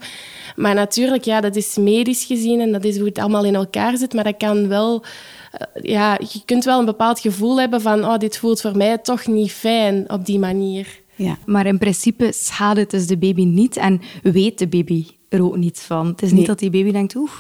Maar 0.56 0.76
natuurlijk, 0.76 1.24
ja, 1.24 1.42
dat 1.42 1.56
is 1.56 1.78
medisch 1.78 2.24
gezien 2.24 2.60
en 2.60 2.72
dat 2.72 2.84
is 2.84 2.98
hoe 2.98 3.08
het 3.08 3.18
allemaal 3.18 3.46
in 3.46 3.56
elkaar 3.56 3.98
zit. 3.98 4.14
Maar 4.14 4.24
dat 4.24 4.38
kan 4.38 4.68
wel... 4.68 5.04
Eh, 5.52 5.84
ja, 5.84 6.20
je 6.32 6.42
kunt 6.46 6.64
wel 6.64 6.80
een 6.80 6.86
bepaald 6.86 7.20
gevoel 7.20 7.60
hebben 7.60 7.82
van 7.82 8.06
oh, 8.06 8.18
dit 8.18 8.38
voelt 8.38 8.62
voor 8.62 8.78
mij 8.78 8.98
toch 8.98 9.28
niet 9.28 9.52
fijn 9.52 10.12
op 10.12 10.26
die 10.26 10.40
manier. 10.40 11.02
Ja, 11.16 11.38
maar 11.46 11.66
in 11.66 11.78
principe 11.78 12.32
schaadt 12.32 12.80
het 12.80 12.92
dus 12.92 13.08
de 13.08 13.18
baby 13.18 13.44
niet 13.44 13.78
en 13.78 14.02
weet 14.22 14.60
de 14.60 14.68
baby 14.68 15.06
er 15.34 15.44
ook 15.44 15.58
niets 15.58 15.82
van. 15.82 16.08
Het 16.08 16.22
is 16.22 16.32
niet 16.32 16.46
dat 16.46 16.60
die 16.60 16.70
baby 16.70 16.92
denkt, 16.92 17.16
oeh, 17.16 17.32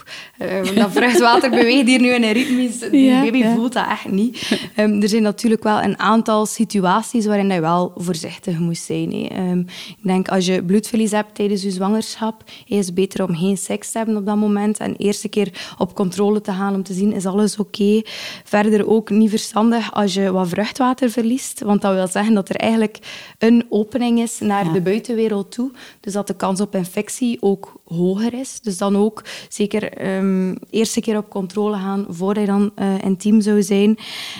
uh, 0.41 0.75
dat 0.75 0.91
vruchtwater 0.91 1.49
beweegt 1.59 1.87
hier 1.87 1.99
nu 1.99 2.09
in 2.09 2.23
een 2.23 2.31
ritme. 2.31 2.89
Die 2.91 3.11
baby 3.11 3.43
voelt 3.43 3.73
dat 3.73 3.85
echt 3.89 4.11
niet. 4.11 4.59
Um, 4.77 5.01
er 5.01 5.09
zijn 5.09 5.21
natuurlijk 5.21 5.63
wel 5.63 5.81
een 5.81 5.99
aantal 5.99 6.45
situaties 6.45 7.25
waarin 7.25 7.49
je 7.49 7.61
wel 7.61 7.91
voorzichtig 7.95 8.59
moet 8.59 8.77
zijn. 8.77 9.39
Um, 9.49 9.59
ik 9.87 10.03
denk, 10.03 10.27
als 10.27 10.45
je 10.45 10.63
bloedverlies 10.63 11.11
hebt 11.11 11.35
tijdens 11.35 11.61
je 11.61 11.71
zwangerschap, 11.71 12.43
is 12.67 12.85
het 12.85 12.95
beter 12.95 13.27
om 13.27 13.35
geen 13.35 13.57
seks 13.57 13.91
te 13.91 13.97
hebben 13.97 14.17
op 14.17 14.25
dat 14.25 14.35
moment 14.35 14.77
en 14.77 14.95
eerst 14.95 15.23
een 15.23 15.29
keer 15.29 15.75
op 15.77 15.95
controle 15.95 16.41
te 16.41 16.51
gaan 16.51 16.75
om 16.75 16.83
te 16.83 16.93
zien, 16.93 17.13
is 17.13 17.25
alles 17.25 17.57
oké? 17.57 18.01
Verder 18.43 18.87
ook 18.87 19.09
niet 19.09 19.29
verstandig 19.29 19.93
als 19.93 20.13
je 20.13 20.31
wat 20.31 20.47
vruchtwater 20.47 21.09
verliest, 21.09 21.61
want 21.61 21.81
dat 21.81 21.93
wil 21.93 22.07
zeggen 22.07 22.33
dat 22.33 22.49
er 22.49 22.55
eigenlijk 22.55 22.97
een 23.37 23.65
opening 23.69 24.19
is 24.19 24.39
naar 24.39 24.73
de 24.73 24.81
buitenwereld 24.81 25.51
toe. 25.51 25.71
Dus 25.99 26.13
dat 26.13 26.27
de 26.27 26.35
kans 26.35 26.61
op 26.61 26.75
infectie 26.75 27.37
ook 27.39 27.81
hoger 27.93 28.33
is. 28.33 28.59
Dus 28.61 28.77
dan 28.77 28.95
ook 28.95 29.23
zeker 29.49 30.15
um, 30.17 30.57
eerste 30.69 31.01
keer 31.01 31.17
op 31.17 31.29
controle 31.29 31.75
gaan 31.77 32.05
voordat 32.09 32.43
je 32.43 32.49
dan 32.49 32.71
uh, 32.75 33.03
intiem 33.03 33.41
zou 33.41 33.63
zijn. 33.63 33.97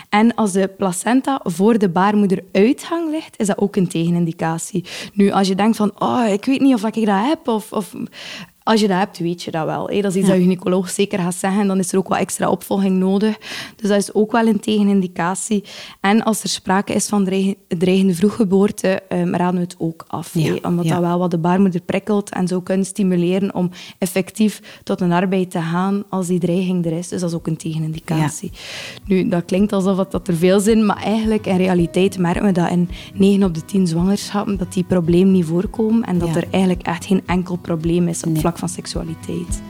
En 0.09 0.35
als 0.35 0.51
de 0.51 0.67
placenta 0.67 1.39
voor 1.43 1.77
de 1.77 1.89
baarmoederuitgang 1.89 3.09
ligt, 3.11 3.39
is 3.39 3.47
dat 3.47 3.57
ook 3.57 3.75
een 3.75 3.87
tegenindicatie. 3.87 4.85
Nu, 5.13 5.31
als 5.31 5.47
je 5.47 5.55
denkt 5.55 5.77
van, 5.77 5.91
oh, 5.97 6.27
ik 6.27 6.45
weet 6.45 6.61
niet 6.61 6.73
of 6.73 6.85
ik 6.85 7.05
dat 7.05 7.25
heb, 7.25 7.47
of, 7.47 7.71
of 7.71 7.93
als 8.63 8.81
je 8.81 8.87
dat 8.87 8.97
hebt, 8.97 9.17
weet 9.17 9.43
je 9.43 9.51
dat 9.51 9.65
wel. 9.65 9.87
Dat 9.87 9.91
is 9.91 10.15
iets 10.15 10.27
dat 10.27 10.35
je 10.35 10.41
gynaecoloog 10.41 10.89
zeker 10.89 11.19
gaat 11.19 11.35
zeggen. 11.35 11.67
Dan 11.67 11.79
is 11.79 11.91
er 11.91 11.97
ook 11.97 12.07
wat 12.07 12.17
extra 12.17 12.49
opvolging 12.49 12.97
nodig. 12.97 13.37
Dus 13.75 13.89
dat 13.89 13.97
is 13.97 14.13
ook 14.13 14.31
wel 14.31 14.47
een 14.47 14.59
tegenindicatie. 14.59 15.63
En 15.99 16.23
als 16.23 16.43
er 16.43 16.49
sprake 16.49 16.93
is 16.93 17.07
van 17.07 17.23
dreigende 17.67 18.15
vroeggeboorte, 18.15 19.01
um, 19.09 19.35
raden 19.35 19.55
we 19.55 19.61
het 19.61 19.75
ook 19.77 20.05
af. 20.07 20.35
Omdat 20.61 20.87
dat 20.87 20.99
wel 20.99 21.19
wat 21.19 21.31
de 21.31 21.37
baarmoeder 21.37 21.81
prikkelt 21.81 22.29
en 22.29 22.47
zou 22.47 22.63
kunnen 22.63 22.85
stimuleren 22.85 23.55
om 23.55 23.69
effectief 23.97 24.79
tot 24.83 25.01
een 25.01 25.11
arbeid 25.11 25.51
te 25.51 25.61
gaan 25.61 26.03
als 26.09 26.27
die 26.27 26.39
dreiging 26.39 26.85
er 26.85 26.91
is. 26.91 27.07
Dus 27.07 27.19
dat 27.19 27.29
is 27.29 27.35
ook 27.35 27.47
een 27.47 27.57
tegenindicatie. 27.57 28.51
Nu, 29.05 29.27
dat 29.27 29.45
klinkt 29.45 29.73
alsof 29.73 30.07
dat 30.07 30.27
er 30.27 30.35
veel 30.35 30.59
zin, 30.59 30.85
maar 30.85 31.03
eigenlijk 31.03 31.45
in 31.45 31.57
realiteit 31.57 32.17
merken 32.17 32.45
we 32.45 32.51
dat 32.51 32.69
in 32.69 32.89
9 33.13 33.43
op 33.43 33.53
de 33.53 33.65
10 33.65 33.87
zwangerschappen 33.87 34.57
dat 34.57 34.73
die 34.73 34.83
problemen 34.83 35.33
niet 35.33 35.45
voorkomen 35.45 36.03
en 36.03 36.17
dat 36.17 36.35
er 36.35 36.47
eigenlijk 36.51 36.81
echt 36.81 37.05
geen 37.05 37.21
enkel 37.25 37.55
probleem 37.55 38.07
is 38.07 38.23
op 38.23 38.37
vlak 38.37 38.52
van 38.59 38.69
seksualiteit. 38.69 39.61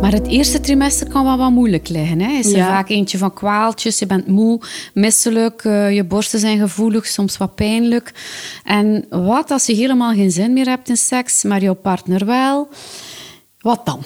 Maar 0.00 0.12
het 0.12 0.26
eerste 0.26 0.60
trimester 0.60 1.08
kan 1.08 1.24
wel 1.24 1.36
wat 1.36 1.50
moeilijk 1.50 1.88
liggen. 1.88 2.20
Hè? 2.20 2.32
Is 2.38 2.50
er 2.52 2.56
Ja. 2.56 2.66
vaak 2.66 2.88
eentje 2.88 3.18
van 3.18 3.32
kwaaltjes, 3.34 3.98
je 3.98 4.06
bent 4.06 4.26
moe, 4.26 4.60
misselijk, 4.94 5.64
eh, 5.64 5.94
je 5.94 6.04
borsten 6.04 6.38
zijn 6.38 6.58
gevoelig, 6.58 7.06
soms 7.06 7.36
wat 7.36 7.54
pijnlijk. 7.54 8.12
En 8.64 9.04
wat 9.10 9.50
als 9.50 9.66
je 9.66 9.74
helemaal 9.74 10.12
geen 10.14 10.30
zin 10.30 10.52
meer 10.52 10.66
hebt 10.68 10.88
in 10.88 10.96
seks, 10.96 11.42
maar 11.42 11.62
jouw 11.62 11.74
partner 11.74 12.26
wel? 12.26 12.68
Wat 13.60 13.86
dan? 13.86 14.02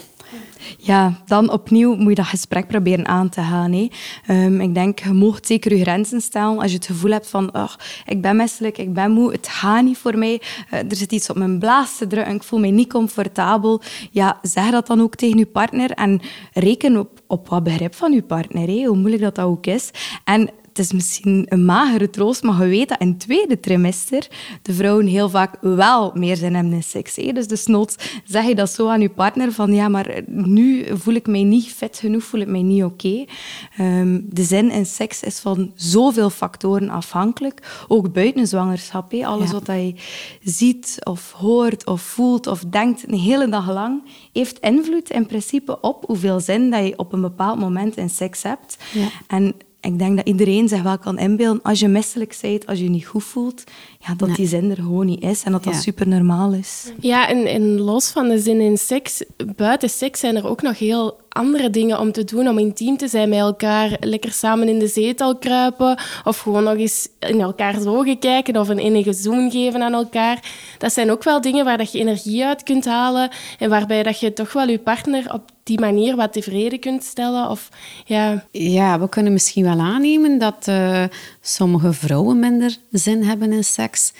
Ja, 0.78 1.12
dan 1.26 1.50
opnieuw 1.50 1.94
moet 1.94 2.08
je 2.08 2.14
dat 2.14 2.26
gesprek 2.26 2.66
proberen 2.66 3.06
aan 3.06 3.28
te 3.28 3.40
gaan. 3.40 3.72
Hè. 3.72 3.88
Ehm, 4.26 4.60
ik 4.60 4.74
denk, 4.74 4.98
je 4.98 5.12
mag 5.12 5.38
zeker 5.42 5.76
je 5.76 5.82
grenzen 5.82 6.20
stellen 6.20 6.58
als 6.58 6.70
je 6.70 6.76
het 6.76 6.86
gevoel 6.86 7.10
hebt 7.10 7.28
van 7.28 7.52
"Ach, 7.52 7.78
ik 8.06 8.20
ben 8.20 8.36
misselijk, 8.36 8.78
ik 8.78 8.92
ben 8.92 9.10
moe, 9.10 9.32
het 9.32 9.48
gaat 9.48 9.82
niet 9.82 9.98
voor 9.98 10.18
mij. 10.18 10.40
Eh, 10.70 10.78
er 10.78 10.96
zit 10.96 11.12
iets 11.12 11.30
op 11.30 11.36
mijn 11.36 11.58
blaas 11.58 11.96
te 11.96 12.06
drukken, 12.06 12.34
ik 12.34 12.42
voel 12.42 12.58
me 12.58 12.66
niet 12.66 12.92
comfortabel. 12.92 13.80
Ja, 14.10 14.38
zeg 14.42 14.70
dat 14.70 14.86
dan 14.86 15.00
ook 15.00 15.14
tegen 15.14 15.38
je 15.38 15.46
partner 15.46 15.90
en 15.90 16.20
reken 16.52 16.96
op, 16.96 17.20
op 17.26 17.48
wat 17.48 17.62
begrip 17.62 17.94
van 17.94 18.12
je 18.12 18.22
partner, 18.22 18.86
hoe 18.86 18.96
moeilijk 18.96 19.22
dat, 19.22 19.34
dat 19.34 19.44
ook 19.44 19.66
is. 19.66 19.90
En 20.24 20.50
het 20.76 20.84
is 20.84 20.92
misschien 20.92 21.46
een 21.48 21.64
magere 21.64 22.10
troost, 22.10 22.42
maar 22.42 22.62
je 22.62 22.68
weet 22.68 22.88
dat 22.88 23.00
in 23.00 23.08
het 23.08 23.20
tweede 23.20 23.60
trimester 23.60 24.26
de 24.62 24.72
vrouwen 24.72 25.06
heel 25.06 25.28
vaak 25.28 25.54
wel 25.60 26.10
meer 26.14 26.36
zin 26.36 26.54
hebben 26.54 26.72
in 26.72 26.82
seks. 26.82 27.16
Hè? 27.16 27.32
Dus 27.32 27.46
desnoods 27.48 27.96
zeg 28.24 28.46
je 28.46 28.54
dat 28.54 28.70
zo 28.70 28.88
aan 28.88 29.00
je 29.00 29.10
partner 29.10 29.52
van 29.52 29.72
ja, 29.72 29.88
maar 29.88 30.20
nu 30.26 30.86
voel 30.92 31.14
ik 31.14 31.26
mij 31.26 31.42
niet 31.42 31.72
fit 31.72 31.98
genoeg, 31.98 32.22
voel 32.24 32.40
ik 32.40 32.46
mij 32.46 32.62
niet 32.62 32.84
oké. 32.84 33.24
Ehm, 33.76 34.20
de 34.24 34.42
zin 34.42 34.70
in 34.70 34.86
seks 34.86 35.22
is 35.22 35.38
van 35.38 35.72
zoveel 35.74 36.30
factoren 36.30 36.88
afhankelijk, 36.90 37.84
ook 37.88 38.12
buiten 38.12 38.46
zwangerschap. 38.46 39.10
Hè? 39.10 39.26
Alles 39.26 39.50
Ja. 39.50 39.54
wat 39.54 39.66
je 39.66 39.94
ziet 40.42 40.96
of 41.02 41.32
hoort 41.32 41.86
of 41.86 42.00
voelt 42.00 42.46
of 42.46 42.64
denkt 42.70 43.08
een 43.08 43.18
hele 43.18 43.48
dag 43.48 43.72
lang, 43.72 44.02
heeft 44.32 44.58
invloed 44.58 45.10
in 45.10 45.26
principe 45.26 45.80
op 45.80 46.04
hoeveel 46.06 46.40
zin 46.40 46.70
dat 46.70 46.86
je 46.86 46.98
op 46.98 47.12
een 47.12 47.20
bepaald 47.20 47.58
moment 47.58 47.96
in 47.96 48.10
seks 48.10 48.42
hebt. 48.42 48.76
Ja. 48.92 49.08
En 49.26 49.54
ik 49.80 49.98
denk 49.98 50.16
dat 50.16 50.26
iedereen 50.26 50.68
zich 50.68 50.82
wel 50.82 50.98
kan 50.98 51.18
inbeelden, 51.18 51.62
als 51.62 51.80
je 51.80 51.88
misselijk 51.88 52.38
bent, 52.40 52.66
als 52.66 52.78
je 52.78 52.84
je 52.84 52.90
niet 52.90 53.06
goed 53.06 53.24
voelt, 53.24 53.64
ja, 53.98 54.14
dat 54.14 54.28
Nee. 54.28 54.36
die 54.36 54.46
zin 54.48 54.70
er 54.70 54.76
gewoon 54.76 55.06
niet 55.06 55.22
is 55.22 55.42
en 55.42 55.52
dat 55.52 55.64
dat 55.64 55.74
super 55.74 56.08
normaal 56.08 56.52
is. 56.52 56.92
Ja, 57.00 57.28
en, 57.28 57.46
en 57.46 57.80
los 57.80 58.08
van 58.10 58.28
de 58.28 58.38
zin 58.38 58.60
in 58.60 58.78
seks, 58.78 59.22
buiten 59.56 59.90
seks 59.90 60.20
zijn 60.20 60.36
er 60.36 60.46
ook 60.46 60.62
nog 60.62 60.78
heel 60.78 61.16
andere 61.28 61.70
dingen 61.70 62.00
om 62.00 62.12
te 62.12 62.24
doen, 62.24 62.48
om 62.48 62.58
intiem 62.58 62.96
te 62.96 63.08
zijn 63.08 63.28
met 63.28 63.38
elkaar. 63.38 63.96
Lekker 64.00 64.32
samen 64.32 64.68
in 64.68 64.78
de 64.78 64.86
zetel 64.88 65.36
kruipen 65.36 65.98
of 66.24 66.38
gewoon 66.38 66.64
nog 66.64 66.76
eens 66.76 67.08
in 67.18 67.40
elkaars 67.40 67.84
ogen 67.84 68.18
kijken 68.18 68.56
of 68.56 68.68
een 68.68 68.78
innige 68.78 69.12
zoen 69.12 69.50
geven 69.50 69.82
aan 69.82 69.92
elkaar. 69.94 70.52
Dat 70.78 70.92
zijn 70.92 71.10
ook 71.10 71.24
wel 71.24 71.40
dingen 71.40 71.64
waar 71.64 71.78
dat 71.78 71.92
je 71.92 71.98
energie 71.98 72.44
uit 72.44 72.62
kunt 72.62 72.84
halen 72.84 73.30
en 73.58 73.70
waarbij 73.70 74.02
dat 74.02 74.20
je 74.20 74.32
toch 74.32 74.52
wel 74.52 74.68
je 74.68 74.78
partner 74.78 75.32
op 75.32 75.54
die 75.66 75.80
manier 75.80 76.16
wat 76.16 76.32
tevreden 76.32 76.78
kunt 76.78 77.04
stellen. 77.04 77.50
Of, 77.50 77.68
ja, 78.04 78.44
Ja, 78.50 79.00
we 79.00 79.08
kunnen 79.08 79.32
misschien 79.32 79.64
wel 79.64 79.78
aannemen 79.78 80.38
dat 80.38 80.68
eh, 80.68 81.04
sommige 81.40 81.92
vrouwen 81.92 82.38
minder 82.38 82.76
zin 82.90 83.22
hebben 83.22 83.52
in 83.52 83.64
seks. 83.64 84.12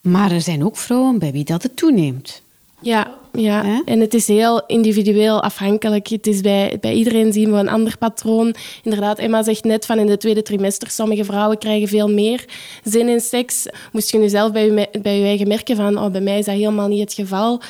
Maar 0.00 0.32
er 0.32 0.40
zijn 0.40 0.64
ook 0.64 0.76
vrouwen 0.76 1.18
bij 1.18 1.32
wie 1.32 1.44
dat 1.44 1.62
het 1.62 1.76
toeneemt. 1.76 2.42
Ja, 2.80 3.14
ja. 3.32 3.82
En 3.84 4.00
het 4.00 4.14
is 4.14 4.26
heel 4.26 4.66
individueel 4.66 5.42
afhankelijk. 5.42 6.08
Het 6.08 6.26
is 6.26 6.40
bij, 6.40 6.78
bij 6.80 6.92
iedereen 6.92 7.32
zien 7.32 7.52
we 7.52 7.58
een 7.58 7.68
ander 7.68 7.98
patroon. 7.98 8.54
Inderdaad, 8.82 9.18
Emma 9.18 9.42
zegt 9.42 9.64
net 9.64 9.86
van 9.86 9.98
in 9.98 10.06
de 10.06 10.16
tweede 10.16 10.42
trimester, 10.42 10.90
sommige 10.90 11.24
vrouwen 11.24 11.58
krijgen 11.58 11.88
veel 11.88 12.08
meer 12.08 12.44
zin 12.84 13.08
in 13.08 13.20
seks. 13.20 13.66
Moest 13.92 14.10
je 14.10 14.18
nu 14.18 14.28
zelf 14.28 14.52
bij 14.52 14.64
je, 14.64 14.88
bij 15.02 15.18
je 15.18 15.24
eigen 15.24 15.48
merken 15.48 15.76
van, 15.76 15.98
oh, 15.98 16.10
bij 16.10 16.20
mij 16.20 16.38
is 16.38 16.44
dat 16.44 16.54
helemaal 16.54 16.88
niet 16.88 17.00
het 17.00 17.14
geval. 17.14 17.60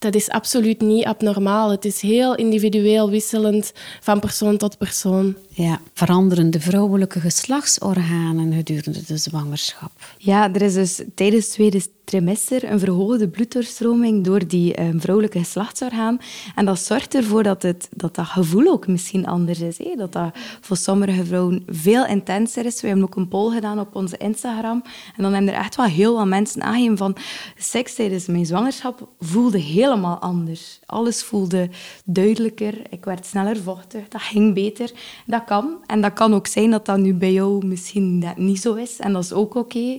Dat 0.00 0.14
is 0.14 0.28
absoluut 0.28 0.80
niet 0.80 1.04
abnormaal. 1.04 1.70
Het 1.70 1.84
is 1.84 2.00
heel 2.00 2.34
individueel 2.34 3.10
wisselend 3.10 3.72
van 4.00 4.20
persoon 4.20 4.56
tot 4.56 4.78
persoon. 4.78 5.36
Ja, 5.60 5.80
veranderen 5.94 6.50
de 6.50 6.60
vrouwelijke 6.60 7.20
geslachtsorganen 7.20 8.52
gedurende 8.52 9.04
de 9.06 9.16
zwangerschap. 9.16 9.92
Ja, 10.18 10.54
er 10.54 10.62
is 10.62 10.74
dus 10.74 11.02
tijdens 11.14 11.44
het 11.44 11.52
tweede 11.52 11.80
trimester 12.10 12.70
een 12.70 12.78
verhoogde 12.78 13.28
bloeddoorstroming 13.28 14.24
door 14.24 14.46
die 14.46 14.74
eh, 14.74 14.88
vrouwelijke 14.96 15.38
geslachtsorgaan. 15.38 16.18
En 16.54 16.64
dat 16.64 16.78
zorgt 16.78 17.14
ervoor 17.14 17.42
dat, 17.42 17.62
het, 17.62 17.88
dat 17.96 18.14
dat 18.14 18.26
gevoel 18.26 18.66
ook 18.66 18.86
misschien 18.86 19.26
anders 19.26 19.60
is. 19.60 19.78
Dat 19.96 20.12
dat 20.12 20.30
voor 20.60 20.76
sommige 20.76 21.24
vrouwen 21.24 21.62
veel 21.66 22.06
intenser 22.06 22.64
is. 22.64 22.80
We 22.80 22.86
hebben 22.86 23.04
ook 23.04 23.16
een 23.16 23.28
poll 23.28 23.54
gedaan 23.54 23.80
op 23.80 23.94
onze 23.96 24.16
Instagram. 24.16 24.82
En 25.16 25.22
dan 25.22 25.32
hebben 25.32 25.52
er 25.52 25.60
echt 25.60 25.76
wel 25.76 25.86
heel 25.86 26.14
wat 26.14 26.26
mensen 26.26 26.62
aangegeven 26.62 26.96
van... 26.96 27.16
Seks 27.56 27.94
tijdens 27.94 28.26
mijn 28.26 28.46
zwangerschap 28.46 29.08
voelde 29.18 29.58
helemaal 29.58 30.18
anders. 30.18 30.80
Alles 30.86 31.22
voelde 31.22 31.68
duidelijker. 32.04 32.74
Ik 32.90 33.04
werd 33.04 33.26
sneller 33.26 33.56
vochtig. 33.56 34.08
Dat 34.08 34.22
ging 34.22 34.54
beter. 34.54 34.90
Dat 35.26 35.44
kan. 35.50 35.76
En 35.86 36.00
dat 36.00 36.12
kan 36.12 36.34
ook 36.34 36.46
zijn 36.46 36.70
dat 36.70 36.86
dat 36.86 36.98
nu 36.98 37.14
bij 37.14 37.32
jou 37.32 37.66
misschien 37.66 38.18
net 38.18 38.36
niet 38.36 38.60
zo 38.60 38.74
is. 38.74 38.98
En 38.98 39.12
dat 39.12 39.24
is 39.24 39.32
ook 39.32 39.54
oké. 39.54 39.98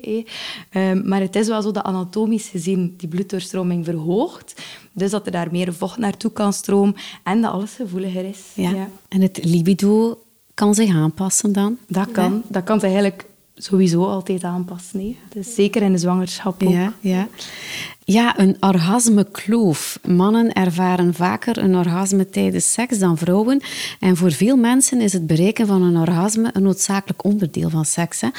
Ehm, 0.69 1.07
maar 1.07 1.21
het 1.21 1.35
is 1.35 1.47
wel 1.47 1.61
zo 1.61 1.71
dat 1.71 1.83
anatomisch 1.83 2.47
gezien 2.47 2.93
die 2.97 3.09
bloeddoorstroming 3.09 3.85
verhoogt. 3.85 4.61
Dus 4.93 5.11
dat 5.11 5.25
er 5.25 5.31
daar 5.31 5.51
meer 5.51 5.73
vocht 5.73 5.97
naartoe 5.97 6.31
kan 6.31 6.53
stromen. 6.53 6.95
En 7.23 7.41
dat 7.41 7.51
alles 7.51 7.73
gevoeliger 7.73 8.25
is. 8.25 8.39
Ja. 8.53 8.89
En 9.07 9.21
het 9.21 9.43
libido 9.43 10.19
kan 10.53 10.73
zich 10.73 10.95
aanpassen 10.95 11.51
dan? 11.53 11.77
Dat 11.87 12.11
kan. 12.11 12.41
Dat 12.47 12.63
kan 12.63 12.79
zich 12.79 12.89
eigenlijk 12.89 13.25
sowieso 13.63 14.05
altijd 14.05 14.43
aanpassen. 14.43 14.99
hè. 14.99 15.17
Dus 15.29 15.55
zeker 15.55 15.81
in 15.81 15.91
de 15.91 15.97
zwangerschap 15.97 16.63
ook. 16.63 16.71
Ja, 16.71 16.93
ja. 16.99 17.27
ja, 18.03 18.39
een 18.39 18.57
orgasmekloof. 18.59 19.99
Mannen 20.07 20.53
ervaren 20.53 21.13
vaker 21.13 21.57
een 21.57 21.75
orgasme 21.75 22.29
tijdens 22.29 22.73
seks 22.73 22.99
dan 22.99 23.17
vrouwen. 23.17 23.61
En 23.99 24.17
voor 24.17 24.31
veel 24.31 24.55
mensen 24.55 25.01
is 25.01 25.13
het 25.13 25.27
bereiken 25.27 25.67
van 25.67 25.81
een 25.81 25.97
orgasme 25.97 26.49
een 26.53 26.63
noodzakelijk 26.63 27.23
onderdeel 27.23 27.69
van 27.69 27.85
seks. 27.85 28.21
Hè? 28.21 28.29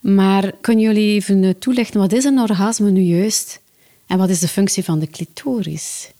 Maar 0.00 0.52
kunnen 0.60 0.84
jullie 0.84 1.14
even 1.14 1.44
eh, 1.44 1.50
toelichten, 1.50 2.00
wat 2.00 2.12
is 2.12 2.24
een 2.24 2.38
orgasme 2.38 2.90
nu 2.90 3.00
juist? 3.00 3.60
En 4.06 4.18
wat 4.18 4.28
is 4.28 4.38
de 4.38 4.48
functie 4.48 4.84
van 4.84 4.98
de 4.98 5.08
clitoris? 5.08 6.12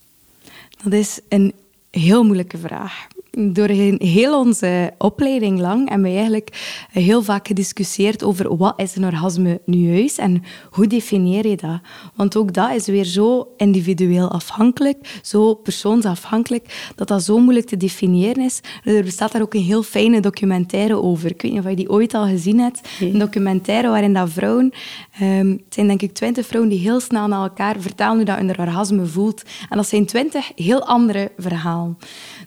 Dat 0.82 0.92
is 0.92 1.20
een 1.28 1.52
heel 1.90 2.24
moeilijke 2.24 2.58
vraag. 2.58 3.06
Door 3.30 3.68
heel 3.98 4.38
onze 4.38 4.92
opleiding 4.98 5.60
lang 5.60 5.88
hebben 5.88 6.10
we 6.10 6.16
eigenlijk 6.16 6.84
heel 6.90 7.22
vaak 7.22 7.46
gediscussieerd 7.46 8.24
over 8.24 8.56
wat 8.56 8.80
is 8.80 8.96
een 8.96 9.04
orgasme 9.04 9.60
nu 9.64 9.94
juist 9.94 10.18
en 10.18 10.42
hoe 10.70 10.86
definieer 10.86 11.46
je 11.46 11.56
dat? 11.56 11.80
Want 12.14 12.36
ook 12.36 12.52
dat 12.52 12.74
is 12.74 12.86
weer 12.86 13.04
zo 13.04 13.48
individueel 13.56 14.30
afhankelijk, 14.30 15.18
zo 15.22 15.54
persoonsafhankelijk, 15.54 16.92
dat 16.94 17.08
dat 17.08 17.22
zo 17.22 17.38
moeilijk 17.38 17.66
te 17.66 17.76
definiëren 17.76 18.44
is. 18.44 18.60
Er 18.84 19.04
bestaat 19.04 19.32
daar 19.32 19.42
ook 19.42 19.54
een 19.54 19.62
heel 19.62 19.82
fijne 19.82 20.20
documentaire 20.20 21.02
over. 21.02 21.30
Ik 21.30 21.42
weet 21.42 21.52
niet 21.52 21.60
of 21.60 21.68
je 21.68 21.76
die 21.76 21.90
ooit 21.90 22.14
al 22.14 22.26
gezien 22.26 22.58
hebt. 22.58 22.88
Een 23.00 23.18
documentaire 23.18 23.88
waarin 23.88 24.12
dat 24.12 24.30
vrouwen, 24.30 24.72
ehm, 25.18 25.50
het 25.50 25.74
zijn 25.74 25.86
denk 25.86 26.02
ik 26.02 26.12
twintig 26.12 26.46
vrouwen 26.46 26.70
die 26.72 26.80
heel 26.80 27.00
snel 27.00 27.28
naar 27.28 27.42
elkaar 27.42 27.80
vertellen 27.80 28.16
hoe 28.16 28.24
dat 28.24 28.36
hun 28.36 28.58
orgasme 28.58 29.06
voelt. 29.06 29.42
En 29.68 29.76
dat 29.76 29.88
zijn 29.88 30.06
twintig 30.06 30.52
heel 30.54 30.86
andere 30.86 31.32
verhalen. 31.36 31.98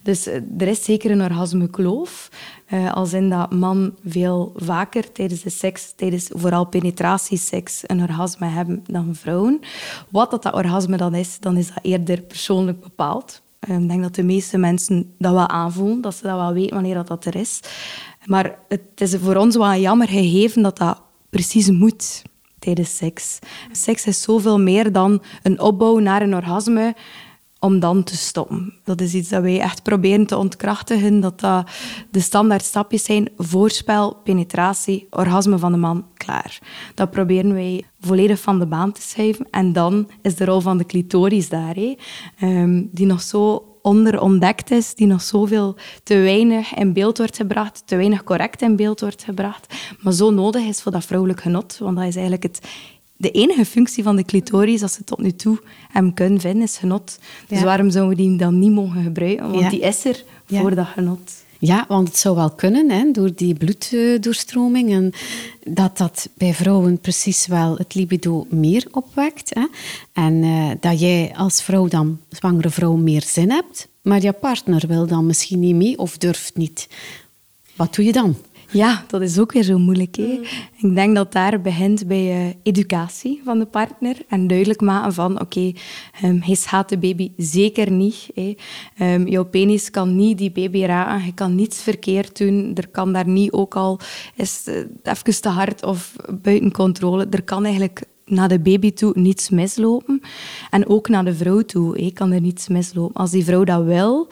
Dus 0.03 0.27
eh, 0.27 0.35
er 0.57 0.67
is 0.67 0.72
zeker 0.75 1.11
een 1.11 1.21
orgasmekloof. 1.21 2.29
eh 2.65 2.93
als 2.93 3.13
in 3.13 3.29
dat 3.29 3.51
man 3.51 3.95
veel 4.05 4.53
vaker 4.55 5.11
tijdens 5.11 5.41
de 5.41 5.49
seks, 5.49 5.93
tijdens 5.95 6.29
vooral 6.31 6.65
penetratieseks, 6.65 7.81
een 7.87 8.01
orgasme 8.01 8.47
hebben 8.47 8.83
dan 8.87 9.15
vrouwen. 9.15 9.59
Wat 10.09 10.31
dat, 10.31 10.43
dat 10.43 10.53
orgasme 10.53 10.97
dan 10.97 11.15
is, 11.15 11.39
dan 11.39 11.57
is 11.57 11.67
dat 11.67 11.79
eerder 11.81 12.21
persoonlijk 12.21 12.79
bepaald. 12.79 13.41
Eh, 13.59 13.77
Ik 13.77 13.87
denk 13.87 14.01
dat 14.01 14.15
de 14.15 14.23
meeste 14.23 14.57
mensen 14.57 15.13
dat 15.17 15.33
wel 15.33 15.47
aanvoelen, 15.49 16.01
dat 16.01 16.15
ze 16.15 16.23
dat 16.23 16.37
wel 16.37 16.53
weten 16.53 16.73
wanneer 16.73 16.95
dat, 16.95 17.07
dat 17.07 17.25
er 17.25 17.35
is. 17.35 17.59
Maar 18.25 18.59
het 18.67 18.81
is 19.01 19.15
voor 19.15 19.35
ons 19.35 19.55
wel 19.55 19.73
een 19.73 19.81
jammer 19.81 20.07
gegeven 20.07 20.61
dat 20.63 20.77
dat 20.77 21.01
precies 21.29 21.69
moet 21.69 22.21
tijdens 22.59 22.97
seks. 22.97 23.39
Seks 23.71 24.05
is 24.05 24.21
zoveel 24.21 24.59
meer 24.59 24.91
dan 24.91 25.21
een 25.41 25.59
opbouw 25.59 25.97
naar 25.99 26.21
een 26.21 26.35
orgasme 26.35 26.95
om 27.63 27.79
dan 27.79 28.03
te 28.03 28.17
stoppen. 28.17 28.73
Dat 28.83 29.01
is 29.01 29.13
iets 29.13 29.29
dat 29.29 29.41
wij 29.41 29.59
echt 29.59 29.83
proberen 29.83 30.25
te 30.25 30.37
ontkrachtigen, 30.37 31.19
dat 31.19 31.39
dat 31.39 31.69
de 32.11 32.19
standaard 32.19 32.63
stapjes 32.63 33.03
zijn. 33.03 33.29
Voorspel, 33.37 34.15
penetratie, 34.23 35.07
orgasme 35.09 35.57
van 35.57 35.71
de 35.71 35.77
man, 35.77 36.05
klaar. 36.13 36.59
Dat 36.95 37.11
proberen 37.11 37.53
wij 37.53 37.83
volledig 37.99 38.39
van 38.39 38.59
de 38.59 38.65
baan 38.65 38.91
te 38.91 39.01
schrijven. 39.01 39.47
En 39.51 39.73
dan 39.73 40.09
is 40.21 40.35
de 40.35 40.45
rol 40.45 40.59
van 40.59 40.77
de 40.77 40.85
clitoris 40.85 41.49
daar, 41.49 41.77
ehm, 42.37 42.83
die 42.91 43.05
nog 43.05 43.21
zo 43.21 43.73
onderontdekt 43.81 44.71
is, 44.71 44.95
die 44.95 45.07
nog 45.07 45.21
zoveel 45.21 45.75
te 46.03 46.15
weinig 46.15 46.73
in 46.73 46.93
beeld 46.93 47.17
wordt 47.17 47.37
gebracht, 47.37 47.83
te 47.85 47.95
weinig 47.95 48.23
correct 48.23 48.61
in 48.61 48.75
beeld 48.75 48.99
wordt 48.99 49.23
gebracht, 49.23 49.73
maar 49.99 50.13
zo 50.13 50.29
nodig 50.29 50.63
is 50.63 50.81
voor 50.81 50.91
dat 50.91 51.05
vrouwelijk 51.05 51.41
genot. 51.41 51.77
Want 51.77 51.97
dat 51.97 52.05
is 52.05 52.13
eigenlijk 52.13 52.43
het, 52.43 52.67
de 53.23 53.31
enige 53.31 53.65
functie 53.65 54.03
van 54.03 54.15
de 54.15 54.23
clitoris, 54.23 54.81
als 54.81 54.93
ze 54.93 55.03
tot 55.03 55.19
nu 55.21 55.31
toe 55.31 55.59
hem 55.91 56.13
kunnen 56.13 56.39
vinden, 56.39 56.61
is 56.61 56.77
genot. 56.77 57.19
Dus 57.47 57.59
Ja. 57.59 57.65
waarom 57.65 57.89
zouden 57.89 58.17
we 58.17 58.23
die 58.23 58.37
dan 58.37 58.59
niet 58.59 58.71
mogen 58.71 59.03
gebruiken? 59.03 59.49
Want 59.49 59.59
Ja. 59.61 59.69
die 59.69 59.79
is 59.79 60.05
er 60.05 60.23
Ja. 60.47 60.61
voor 60.61 60.75
dat 60.75 60.87
genot. 60.87 61.31
Ja, 61.59 61.85
want 61.87 62.07
het 62.07 62.17
zou 62.17 62.35
wel 62.35 62.49
kunnen, 62.51 62.89
hè, 62.89 63.11
door 63.11 63.31
die 63.35 63.53
bloeddoorstroming. 63.55 64.91
En 64.91 65.11
dat 65.73 65.97
dat 65.97 66.29
bij 66.37 66.53
vrouwen 66.53 66.99
precies 66.99 67.47
wel 67.47 67.75
het 67.77 67.95
libido 67.95 68.45
meer 68.49 68.87
opwekt. 68.91 69.53
Hè. 69.53 69.65
En 70.13 70.33
uh, 70.33 70.71
dat 70.79 70.99
jij 70.99 71.33
als 71.37 71.61
vrouw 71.61 71.87
dan, 71.87 72.19
zwangere 72.29 72.69
vrouw, 72.69 72.95
meer 72.95 73.21
zin 73.27 73.49
hebt. 73.51 73.87
Maar 74.01 74.21
je 74.21 74.31
partner 74.33 74.83
wil 74.87 75.07
dan 75.07 75.25
misschien 75.25 75.59
niet 75.59 75.75
mee 75.75 75.97
of 75.97 76.17
durft 76.17 76.55
niet. 76.55 76.87
Wat 77.75 77.95
doe 77.95 78.05
je 78.05 78.11
dan? 78.11 78.35
Ja, 78.73 79.03
dat 79.07 79.21
is 79.21 79.39
ook 79.39 79.51
weer 79.51 79.63
zo 79.63 79.77
moeilijk. 79.77 80.15
Hè? 80.15 80.23
Mm. 80.23 80.43
Ik 80.77 80.95
denk 80.95 81.15
dat 81.15 81.31
daar 81.31 81.61
begint 81.61 82.07
bij 82.07 82.45
uh, 82.45 82.53
educatie 82.63 83.41
van 83.43 83.59
de 83.59 83.65
partner 83.65 84.15
en 84.27 84.47
duidelijk 84.47 84.81
maken 84.81 85.13
van 85.13 85.31
oké, 85.31 85.41
okay, 85.43 85.75
um, 86.23 86.41
hij 86.41 86.55
schaadt 86.55 86.89
de 86.89 86.97
baby 86.97 87.31
zeker 87.37 87.91
niet. 87.91 88.29
Hè. 88.33 88.55
Um, 89.13 89.27
jouw 89.27 89.45
penis 89.45 89.89
kan 89.89 90.15
niet 90.15 90.37
die 90.37 90.51
baby 90.51 90.83
raken, 90.83 91.25
je 91.25 91.33
kan 91.33 91.55
niets 91.55 91.81
verkeerd 91.81 92.37
doen. 92.37 92.71
Er 92.75 92.87
kan 92.87 93.13
daar 93.13 93.27
niet 93.27 93.51
ook 93.51 93.75
al 93.75 93.99
is 94.35 94.63
uh, 94.67 94.75
even 95.03 95.41
te 95.41 95.49
hard 95.49 95.83
of 95.83 96.15
buiten 96.41 96.71
controle. 96.71 97.27
Er 97.29 97.43
kan 97.43 97.63
eigenlijk 97.63 98.03
naar 98.25 98.47
de 98.47 98.59
baby 98.59 98.91
toe 98.91 99.11
niets 99.15 99.49
mislopen. 99.49 100.21
En 100.69 100.87
ook 100.87 101.09
naar 101.09 101.25
de 101.25 101.35
vrouw 101.35 101.61
toe 101.61 102.01
hè, 102.01 102.11
kan 102.11 102.31
er 102.31 102.41
niets 102.41 102.67
mislopen. 102.67 103.15
Als 103.15 103.31
die 103.31 103.43
vrouw 103.43 103.63
dat 103.63 103.83
wil, 103.83 104.27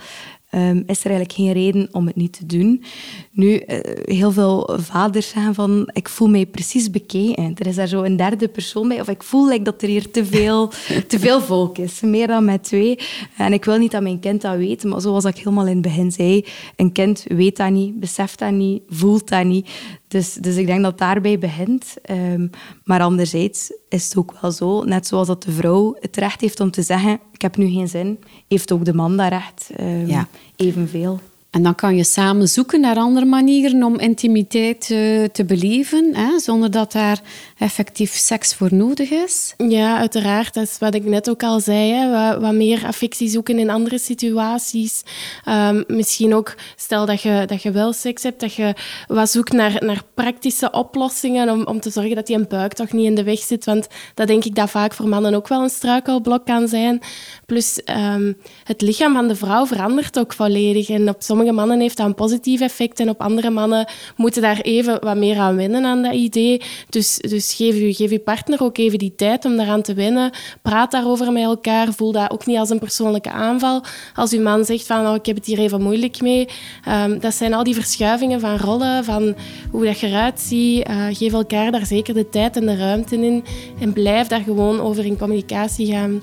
um, 0.52 0.84
is 0.86 1.04
er 1.04 1.12
eigenlijk 1.12 1.32
geen 1.34 1.52
reden 1.52 1.88
om 1.92 2.06
het 2.06 2.16
niet 2.16 2.34
te 2.34 2.46
doen. 2.46 2.84
Nu, 3.32 3.64
uh, 3.68 3.80
heel 4.04 4.32
veel 4.32 4.70
vaders 4.82 5.30
zeggen 5.30 5.54
van, 5.54 5.90
ik 5.94 6.10
voel 6.10 6.28
mij 6.28 6.46
precies 6.46 6.90
bekeken. 6.90 7.56
Er 7.58 7.68
is 7.68 7.76
daar 7.76 7.88
zo 7.88 8.04
een 8.04 8.16
derde 8.16 8.48
persoon 8.48 8.88
bij, 8.88 9.00
of 9.00 9.08
ik 9.08 9.24
voel 9.24 9.48
like, 9.48 9.64
dat 9.64 9.82
er 9.82 9.88
hier 9.88 10.12
te 10.12 10.26
veel, 10.26 10.72
te 11.08 11.20
veel 11.20 11.42
volk 11.42 11.78
is, 11.78 12.02
meer 12.02 12.28
dan 12.28 12.46
met 12.46 12.64
twee. 12.64 13.00
En 13.38 13.54
ik 13.54 13.66
wil 13.66 13.78
niet 13.78 13.92
dat 13.92 14.02
mijn 14.02 14.20
kind 14.20 14.42
dat 14.42 14.58
weet, 14.58 14.84
maar 14.84 15.02
zoals 15.02 15.26
ik 15.26 15.38
helemaal 15.38 15.68
in 15.68 15.74
het 15.74 15.82
begin 15.82 16.12
zei, 16.12 16.46
een 16.76 16.92
kind 16.92 17.26
weet 17.28 17.58
dat 17.58 17.70
niet, 17.70 18.00
beseft 18.00 18.40
dat 18.40 18.52
niet, 18.52 18.82
voelt 18.88 19.30
dat 19.30 19.46
niet. 19.46 19.70
Dus, 20.12 20.34
dus 20.34 20.56
ik 20.56 20.66
denk 20.66 20.82
dat 20.82 20.98
daarbij 20.98 21.40
begint. 21.40 21.96
Um, 22.12 22.50
maar 22.84 23.02
anderzijds 23.02 23.74
is 23.90 24.04
het 24.04 24.18
ook 24.18 24.34
wel 24.42 24.52
zo, 24.52 24.84
net 24.84 25.08
zoals 25.08 25.28
dat 25.28 25.44
de 25.44 25.52
vrouw 25.52 25.96
het 26.00 26.18
recht 26.18 26.42
heeft 26.42 26.60
om 26.60 26.72
te 26.72 26.82
zeggen, 26.82 27.20
ik 27.32 27.42
heb 27.42 27.58
nu 27.58 27.70
geen 27.70 27.88
zin, 27.88 28.20
heeft 28.48 28.72
ook 28.72 28.86
de 28.86 28.94
man 28.94 29.18
dat 29.18 29.30
recht. 29.30 29.70
Um, 29.80 30.08
ja. 30.08 30.28
Evenveel. 30.56 31.20
En 31.52 31.64
dan 31.64 31.76
kan 31.76 31.96
je 31.96 32.04
samen 32.04 32.48
zoeken 32.48 32.82
naar 32.82 32.96
andere 32.96 33.26
manieren 33.26 33.84
om 33.84 34.00
intimiteit 34.00 34.90
uh, 34.90 35.26
te 35.26 35.46
beleven, 35.46 36.16
hè, 36.16 36.40
zonder 36.40 36.72
dat 36.72 36.92
daar 36.92 37.22
effectief 37.58 38.14
seks 38.14 38.56
voor 38.56 38.74
nodig 38.74 39.10
is. 39.10 39.54
Ja, 39.58 39.98
uiteraard. 39.98 40.54
Dat 40.54 40.64
is 40.64 40.78
wat 40.78 40.96
ik 40.96 41.04
net 41.04 41.30
ook 41.30 41.44
al 41.44 41.60
zei. 41.60 42.10
Wat, 42.40 42.54
meer 42.54 42.86
affectie 42.86 43.30
zoeken 43.30 43.60
in 43.60 43.70
andere 43.70 43.98
situaties. 43.98 45.04
Um, 45.50 45.84
misschien 45.88 46.36
ook, 46.36 46.56
stel 46.76 47.06
dat 47.06 47.22
je, 47.22 47.44
dat 47.48 47.62
je 47.62 47.72
wel 47.72 47.94
seks 47.94 48.24
hebt, 48.24 48.40
dat 48.40 48.54
je 48.54 48.74
wat 49.08 49.30
zoekt 49.30 49.54
naar, 49.54 49.84
naar 49.86 50.04
praktische 50.14 50.72
oplossingen 50.72 51.50
om, 51.50 51.66
om 51.66 51.80
te 51.80 51.90
zorgen 51.90 52.16
dat 52.16 52.28
die 52.28 52.36
een 52.36 52.48
buik 52.50 52.74
toch 52.74 52.92
niet 52.92 53.06
in 53.06 53.16
de 53.16 53.24
weg 53.24 53.40
zit. 53.40 53.66
Want 53.66 53.88
dat 54.14 54.28
denk 54.28 54.46
ik 54.46 54.56
dat 54.56 54.70
vaak 54.70 54.94
voor 54.94 55.08
mannen 55.08 55.34
ook 55.34 55.48
wel 55.48 55.64
een 55.64 55.70
struikelblok 55.70 56.46
kan 56.46 56.68
zijn. 56.68 57.02
Plus, 57.46 57.82
um, 57.86 58.38
het 58.64 58.82
lichaam 58.82 59.14
van 59.14 59.28
de 59.28 59.36
vrouw 59.36 59.66
verandert 59.66 60.20
ook 60.20 60.34
volledig. 60.34 60.90
En 60.90 61.10
op 61.10 61.16
sommige 61.22 61.40
sommige 61.42 61.68
mannen 61.68 61.80
heeft 61.86 61.98
dat 61.98 62.08
een 62.08 62.16
positief 62.16 62.62
effect 62.62 63.00
en 63.00 63.10
op 63.10 63.22
andere 63.22 63.50
mannen 63.50 63.88
moeten 64.16 64.42
daar 64.42 64.60
even 64.60 65.04
wat 65.04 65.18
meer 65.18 65.38
aan 65.38 65.56
wennen 65.56 65.86
aan 65.86 66.02
dat 66.02 66.14
idee. 66.14 66.62
Dus, 66.90 67.18
dus 67.18 67.54
geef, 67.54 67.76
je, 67.76 67.94
geef 67.94 68.12
je 68.12 68.20
partner 68.20 68.64
ook 68.64 68.78
even 68.78 69.00
die 69.00 69.16
tijd 69.16 69.46
om 69.46 69.58
daaraan 69.58 69.82
te 69.82 69.94
wennen. 69.94 70.32
Praat 70.62 70.92
daarover 70.92 71.32
met 71.32 71.44
elkaar. 71.44 71.94
Voel 71.94 72.12
dat 72.12 72.32
ook 72.32 72.46
niet 72.46 72.58
als 72.58 72.70
een 72.70 72.80
persoonlijke 72.80 73.32
aanval. 73.32 73.84
Als 74.16 74.32
uw 74.32 74.42
man 74.42 74.66
zegt 74.66 74.86
van 74.86 75.08
oh, 75.08 75.16
ik 75.16 75.26
heb 75.26 75.36
het 75.36 75.46
hier 75.46 75.60
even 75.60 75.82
moeilijk 75.82 76.22
mee. 76.22 76.48
Um, 76.88 77.20
dat 77.20 77.34
zijn 77.34 77.54
al 77.54 77.64
die 77.64 77.74
verschuivingen 77.74 78.40
van 78.40 78.58
rollen, 78.58 79.04
van 79.04 79.36
hoe 79.72 79.86
dat 79.86 80.02
eruit 80.02 80.40
ziet. 80.40 80.90
Uh, 80.90 81.06
geef 81.12 81.34
elkaar 81.34 81.72
daar 81.72 81.86
zeker 81.86 82.14
de 82.14 82.30
tijd 82.30 82.56
en 82.56 82.66
de 82.66 82.76
ruimte 82.76 83.16
in. 83.16 83.44
En 83.80 83.94
blijf 83.94 84.28
daar 84.28 84.42
gewoon 84.42 84.80
over 84.80 85.06
in 85.06 85.18
communicatie 85.18 85.92
gaan 85.92 86.22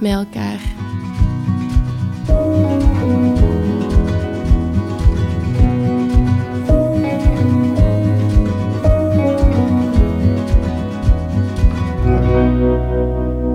met 0.00 0.12
elkaar. 0.12 0.60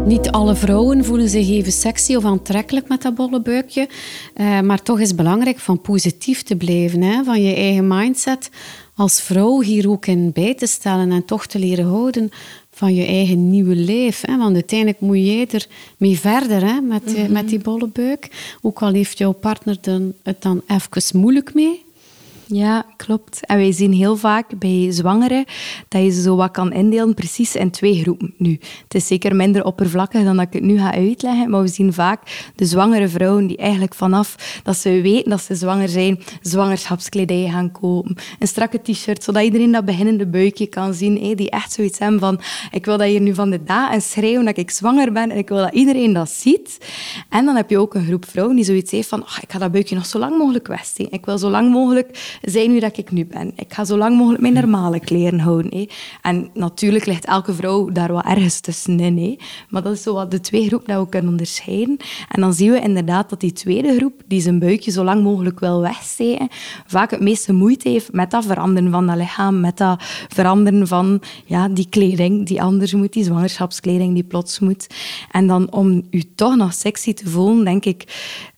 Niet 0.05 0.31
alle 0.31 0.55
vrouwen 0.55 1.05
voelen 1.05 1.29
zich 1.29 1.49
even 1.49 1.71
sexy 1.71 2.15
of 2.15 2.25
aantrekkelijk 2.25 2.87
met 2.87 3.01
dat 3.01 3.15
bolle 3.15 3.41
buikje. 3.41 3.89
Uh, 4.35 4.61
maar 4.61 4.81
toch 4.81 4.99
is 4.99 5.07
het 5.07 5.17
belangrijk 5.17 5.59
van 5.59 5.81
positief 5.81 6.43
te 6.43 6.55
blijven. 6.55 7.01
Hè? 7.01 7.23
Van 7.23 7.41
je 7.41 7.55
eigen 7.55 7.87
mindset 7.87 8.49
als 8.95 9.21
vrouw 9.21 9.61
hier 9.61 9.89
ook 9.89 10.05
in 10.05 10.31
bij 10.31 10.55
te 10.55 10.67
stellen 10.67 11.11
en 11.11 11.25
toch 11.25 11.45
te 11.45 11.59
leren 11.59 11.85
houden 11.85 12.29
van 12.71 12.95
je 12.95 13.05
eigen 13.05 13.49
nieuwe 13.49 13.75
leven. 13.75 14.31
Hè? 14.31 14.37
Want 14.37 14.53
uiteindelijk 14.53 14.99
moet 14.99 15.17
jij 15.17 15.47
er 15.51 15.67
mee 15.97 16.19
verder 16.19 16.65
hè? 16.65 16.81
Met, 16.81 17.17
mm 17.17 17.31
met 17.31 17.49
die 17.49 17.59
bolle 17.59 17.87
buik. 17.87 18.55
Ook 18.61 18.81
al 18.81 18.93
heeft 18.93 19.17
jouw 19.17 19.31
partner 19.31 19.77
dan, 19.81 20.13
het 20.23 20.41
dan 20.41 20.61
even 20.67 21.19
moeilijk 21.19 21.53
mee. 21.53 21.84
Ja, 22.47 22.85
klopt. 22.95 23.45
En 23.45 23.57
wij 23.57 23.71
zien 23.71 23.93
heel 23.93 24.15
vaak 24.15 24.59
bij 24.59 24.87
zwangeren 24.89 25.45
dat 25.87 26.01
je 26.01 26.09
ze 26.09 26.21
zo 26.21 26.35
wat 26.35 26.51
kan 26.51 26.73
indelen 26.73 27.13
precies 27.13 27.55
in 27.55 27.71
twee 27.71 28.01
groepen. 28.01 28.33
Nu, 28.37 28.59
het 28.83 28.95
is 28.95 29.07
zeker 29.07 29.35
minder 29.35 29.63
oppervlakkig 29.65 30.23
dan 30.23 30.37
dat 30.37 30.45
ik 30.45 30.53
het 30.53 30.63
nu 30.63 30.77
ga 30.77 30.93
uitleggen, 30.93 31.49
maar 31.49 31.61
we 31.61 31.67
zien 31.67 31.93
vaak 31.93 32.51
de 32.55 32.65
zwangere 32.65 33.07
vrouwen 33.07 33.47
die 33.47 33.57
eigenlijk 33.57 33.93
vanaf 33.93 34.59
dat 34.63 34.77
ze 34.77 35.01
weten 35.01 35.29
dat 35.29 35.41
ze 35.41 35.55
zwanger 35.55 35.89
zijn, 35.89 36.19
zwangerschapskledij 36.41 37.47
gaan 37.51 37.71
kopen. 37.71 38.15
Een 38.39 38.47
strakke 38.47 38.81
t-shirt, 38.81 39.23
zodat 39.23 39.43
iedereen 39.43 39.71
dat 39.71 39.85
beginnende 39.85 40.27
buikje 40.27 40.67
kan 40.67 40.93
zien. 40.93 41.35
Die 41.35 41.49
echt 41.49 41.71
zoiets 41.71 41.99
hebben 41.99 42.19
van, 42.19 42.39
ik 42.71 42.85
wil 42.85 42.97
dat 42.97 43.07
hier 43.07 43.21
nu 43.21 43.33
van 43.33 43.49
de 43.49 43.63
dag 43.63 43.91
en 43.91 44.01
schreeuwen 44.01 44.45
dat 44.45 44.57
ik 44.57 44.71
zwanger 44.71 45.11
ben 45.11 45.31
en 45.31 45.37
ik 45.37 45.49
wil 45.49 45.57
dat 45.57 45.73
iedereen 45.73 46.13
dat 46.13 46.29
ziet. 46.29 46.77
En 47.29 47.45
dan 47.45 47.55
heb 47.55 47.69
je 47.69 47.79
ook 47.79 47.93
een 47.93 48.05
groep 48.05 48.25
vrouwen 48.29 48.55
die 48.55 48.65
zoiets 48.65 48.91
heeft 48.91 49.07
van, 49.07 49.21
oh, 49.21 49.37
ik 49.41 49.51
ga 49.51 49.59
dat 49.59 49.71
buikje 49.71 49.95
nog 49.95 50.05
zo 50.05 50.19
lang 50.19 50.37
mogelijk 50.37 50.67
wegsteken. 50.67 51.11
Ik 51.11 51.25
wil 51.25 51.37
zo 51.37 51.49
lang 51.49 51.71
mogelijk 51.71 52.34
zijn 52.41 52.71
wie 52.71 52.79
dat 52.79 52.97
ik 52.97 53.11
nu 53.11 53.25
ben. 53.25 53.51
Ik 53.55 53.73
ga 53.73 53.85
zo 53.85 53.97
lang 53.97 54.17
mogelijk 54.17 54.41
mijn 54.41 54.53
normale 54.53 54.99
kleren 54.99 55.39
houden. 55.39 55.87
En 56.21 56.49
natuurlijk 56.53 57.05
ligt 57.05 57.25
elke 57.25 57.53
vrouw 57.53 57.89
daar 57.89 58.11
wat 58.11 58.25
ergens 58.25 58.59
tussenin. 58.59 59.17
Hé. 59.17 59.35
Maar 59.69 59.81
dat 59.81 59.93
is 59.93 60.01
zo 60.03 60.13
wat 60.13 60.31
de 60.31 60.39
twee 60.39 60.67
groepen 60.67 60.93
dat 60.93 61.03
we 61.03 61.09
kunnen 61.09 61.31
onderscheiden. 61.31 61.97
En 62.29 62.41
dan 62.41 62.53
zien 62.53 62.71
we 62.71 62.79
inderdaad 62.79 63.29
dat 63.29 63.39
die 63.39 63.53
tweede 63.53 63.95
groep, 63.97 64.21
die 64.27 64.41
zijn 64.41 64.59
buikje 64.59 64.91
zo 64.91 65.03
lang 65.03 65.23
mogelijk 65.23 65.59
wil 65.59 65.81
wegsteken, 65.81 66.47
vaak 66.85 67.11
het 67.11 67.21
meeste 67.21 67.53
moeite 67.53 67.89
heeft 67.89 68.13
met 68.13 68.31
dat 68.31 68.45
veranderen 68.45 68.91
van 68.91 69.07
dat 69.07 69.17
lichaam, 69.17 69.59
met 69.59 69.77
dat 69.77 70.03
veranderen 70.27 70.87
van 70.87 71.21
ja, 71.45 71.67
die 71.69 71.87
kleding 71.89 72.47
die 72.47 72.61
anders 72.61 72.93
moet, 72.93 73.13
die 73.13 73.23
zwangerschapskleding 73.23 74.13
die 74.13 74.23
plots 74.23 74.59
moet. 74.59 74.87
En 75.31 75.47
dan 75.47 75.71
om 75.71 76.03
u 76.11 76.23
toch 76.35 76.55
nog 76.55 76.73
sexy 76.73 77.13
te 77.13 77.29
voelen, 77.29 77.65
denk 77.65 77.85
ik 77.85 78.03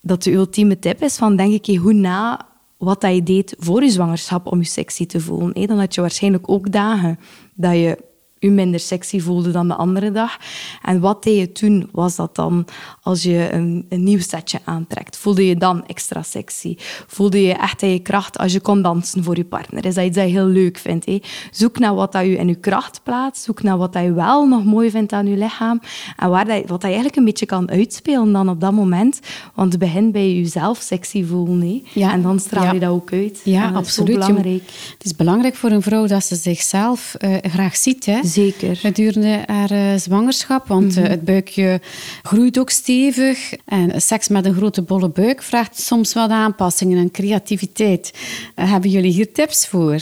dat 0.02 0.24
de 0.24 0.32
ultieme 0.32 0.80
tip 0.80 1.02
is 1.02 1.18
van 1.18 1.36
denk 1.36 1.66
ik 1.66 1.78
hoe 1.78 1.94
na 1.94 2.47
wat 2.78 3.02
dat 3.02 3.13
je 3.16 3.24
deed 3.24 3.56
voor 3.58 3.84
je 3.84 3.90
zwangerschap 3.90 4.52
om 4.52 4.60
je 4.60 4.66
sexy 4.66 5.06
te 5.06 5.20
voelen. 5.20 5.68
Dan 5.68 5.80
had 5.80 5.96
je 5.96 6.02
waarschijnlijk 6.02 6.50
ook 6.50 6.72
dagen 6.72 7.20
dat 7.54 7.74
je 7.74 7.98
u 8.39 8.50
minder 8.50 8.80
sexy 8.80 9.19
voelde 9.19 9.52
dan 9.52 9.67
de 9.67 9.76
andere 9.76 10.12
dag. 10.12 10.38
En 10.82 11.00
wat 11.00 11.23
deed 11.23 11.38
je 11.38 11.52
toen? 11.52 11.89
Was 11.91 12.15
dat 12.15 12.36
dan 12.36 12.65
als 13.02 13.23
je 13.23 13.50
een, 13.52 13.86
een 13.89 14.04
nieuw 14.04 14.19
setje 14.19 14.60
aantrekt? 14.63 15.17
Voelde 15.17 15.47
je 15.47 15.56
dan 15.56 15.86
extra 15.86 16.21
sexy? 16.23 16.76
Voelde 17.08 17.41
je 17.41 17.54
echt 17.54 17.82
in 17.82 17.89
je 17.89 18.00
kracht 18.00 18.38
als 18.38 18.54
je 18.54 18.60
kon 18.60 18.82
dansen 18.82 19.23
voor 19.23 19.36
je 19.36 19.45
partner? 19.45 19.86
Is 19.86 19.95
dat 19.95 20.06
iets 20.06 20.15
dat 20.15 20.26
je 20.26 20.32
heel 20.32 20.45
leuk 20.45 20.78
vindt? 20.78 21.06
Hé? 21.06 21.19
Zoek 21.52 21.80
naar 21.80 21.95
wat 21.95 22.12
dat 22.12 22.26
je 22.26 22.38
in 22.38 22.47
je 22.47 22.56
kracht 22.56 23.02
plaatst. 23.04 23.43
Zoek 23.43 23.63
naar 23.63 23.78
wat 23.78 23.93
dat 23.93 24.04
je 24.04 24.13
wel 24.13 24.47
nog 24.47 24.63
mooi 24.65 24.89
vindt 24.89 25.13
aan 25.13 25.28
je 25.28 25.38
lichaam. 25.38 25.82
En 26.17 26.30
waar 26.30 26.45
dat, 26.45 26.60
wat 26.60 26.67
dat 26.67 26.82
je 26.82 26.88
eigenlijk 26.88 27.15
een 27.15 27.26
beetje 27.26 27.45
kan 27.45 27.69
uitspelen 27.69 28.32
dan 28.32 28.50
op 28.50 28.62
dat 28.62 28.71
moment. 28.71 29.19
Want 29.54 29.71
het 29.71 29.82
begint 29.82 30.12
bij 30.12 30.36
jezelf 30.36 30.82
sexy 30.82 31.26
voelen. 31.26 31.62
Hé? 31.62 31.84
Ja. 31.93 32.12
En 32.12 32.21
dan 32.21 32.39
straal 32.39 32.73
je 32.73 32.80
dat 32.80 32.89
ook 32.89 33.13
uit. 33.13 33.41
Ja, 33.43 33.71
absoluut. 33.71 34.13
belangrijk. 34.13 34.63
Het 34.93 35.06
is 35.06 35.15
belangrijk 35.15 35.56
voor 35.56 35.71
een 35.71 35.82
vrouw 35.82 36.08
dat 36.08 36.23
ze 36.23 36.36
zichzelf 36.36 37.15
uh, 37.19 37.36
graag 37.41 37.76
ziet. 37.76 38.06
Hè? 38.06 38.19
Zeker. 38.28 38.76
Gedurende 38.76 39.44
haar 39.46 39.72
uh, 39.72 39.96
zwangerschap, 39.96 40.68
want 40.68 40.96
mm 40.96 41.06
het 41.08 41.26
buikje 41.26 41.82
groeit 42.24 42.60
ook 42.60 42.70
stevig. 42.70 43.54
En 43.66 44.02
seks 44.02 44.28
met 44.28 44.46
een 44.46 44.54
grote 44.54 44.82
bolle 44.82 45.10
buik 45.10 45.44
vraagt 45.44 45.80
soms 45.80 46.13
wat 46.13 46.30
aanpassingen 46.30 46.98
en 46.98 47.12
creativiteit. 47.12 48.13
Uh, 48.56 48.72
hebben 48.72 48.90
jullie 48.90 49.12
hier 49.12 49.34
tips 49.34 49.68
voor? 49.68 50.02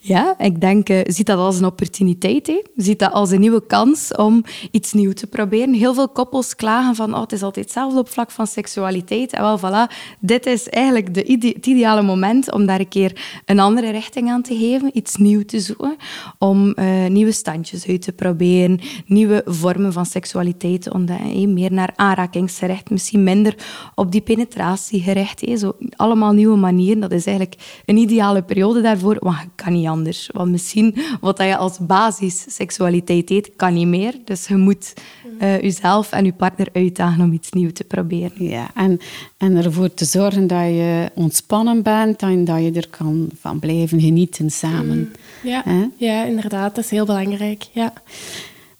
Ja, 0.00 0.38
ik 0.38 0.60
denk, 0.60 0.88
uh, 0.88 1.00
ziet 1.04 1.26
dat 1.26 1.38
als 1.38 1.58
een 1.58 1.64
opportuniteit. 1.64 2.46
Hè? 2.46 2.62
Ziet 2.76 2.98
dat 2.98 3.12
als 3.12 3.30
een 3.30 3.40
nieuwe 3.40 3.66
kans 3.66 4.14
om 4.14 4.44
iets 4.70 4.92
nieuws 4.92 5.14
te 5.14 5.26
proberen. 5.26 5.74
Heel 5.74 5.94
veel 5.94 6.08
koppels 6.08 6.56
klagen 6.56 6.94
van, 6.94 7.14
oh, 7.14 7.20
het 7.20 7.32
is 7.32 7.42
altijd 7.42 7.64
hetzelfde 7.64 7.98
op 7.98 8.08
vlak 8.08 8.30
van 8.30 8.46
seksualiteit. 8.46 9.32
En 9.32 9.42
wel, 9.42 9.58
voilà, 9.58 9.92
dit 10.20 10.46
is 10.46 10.68
eigenlijk 10.68 11.14
de 11.14 11.20
het 11.54 11.66
ideale 11.66 12.02
moment 12.02 12.52
om 12.52 12.66
daar 12.66 12.80
een 12.80 12.88
keer 12.88 13.40
een 13.44 13.58
andere 13.58 13.90
richting 13.90 14.30
aan 14.30 14.42
te 14.42 14.56
geven. 14.56 14.90
Iets 14.92 15.16
nieuws 15.16 15.44
te 15.46 15.60
zoeken. 15.60 15.96
Om 16.38 16.74
uh, 16.76 17.06
nieuwe 17.06 17.32
standjes 17.32 17.86
uit 17.86 18.02
te 18.02 18.12
proberen. 18.12 18.80
Nieuwe 19.06 19.42
vormen 19.44 19.92
van 19.92 20.06
seksualiteit 20.06 20.82
te 20.82 20.92
ontdekken. 20.92 21.52
Meer 21.52 21.72
naar 21.72 21.92
aanrakingsgericht, 21.96 22.90
misschien 22.90 23.22
minder 23.22 23.54
op 23.94 24.12
die 24.12 24.20
penetratie 24.20 25.02
gericht. 25.02 25.40
Hè? 25.40 25.56
Zo, 25.56 25.76
allemaal 25.96 26.32
nieuwe 26.32 26.56
manieren. 26.56 27.00
Dat 27.00 27.12
is 27.12 27.26
eigenlijk 27.26 27.82
een 27.84 27.96
ideale 27.96 28.42
periode 28.42 28.80
daarvoor, 28.80 29.16
want 29.20 29.36
je 29.36 29.48
kan 29.54 29.72
niet 29.72 29.86
anders. 29.88 30.30
Want 30.32 30.50
misschien 30.50 30.96
wat 31.20 31.38
je 31.38 31.56
als 31.56 31.78
basis 31.80 32.44
seksualiteit 32.48 33.28
heet, 33.28 33.50
kan 33.56 33.74
niet 33.74 33.86
meer. 33.86 34.14
Dus 34.24 34.46
je 34.46 34.56
moet 34.56 34.94
uh, 35.40 35.60
jezelf 35.60 36.12
en 36.12 36.24
je 36.24 36.32
partner 36.32 36.68
uitdagen 36.72 37.24
om 37.24 37.32
iets 37.32 37.50
nieuws 37.52 37.72
te 37.72 37.84
proberen. 37.84 38.48
Ja, 38.48 38.70
en, 38.74 39.00
en 39.36 39.56
ervoor 39.56 39.94
te 39.94 40.04
zorgen 40.04 40.46
dat 40.46 40.66
je 40.66 41.10
ontspannen 41.14 41.82
bent 41.82 42.22
en 42.22 42.44
dat 42.44 42.62
je 42.62 42.72
er 42.72 42.88
kan 42.88 43.28
van 43.40 43.58
blijven 43.58 44.00
genieten 44.00 44.50
samen. 44.50 44.98
Mm. 44.98 45.10
Ja, 45.42 45.64
ja 45.96 46.24
inderdaad. 46.24 46.74
Dat 46.74 46.84
is 46.84 46.90
heel 46.90 47.06
belangrijk. 47.06 47.66
Ja. 47.72 47.92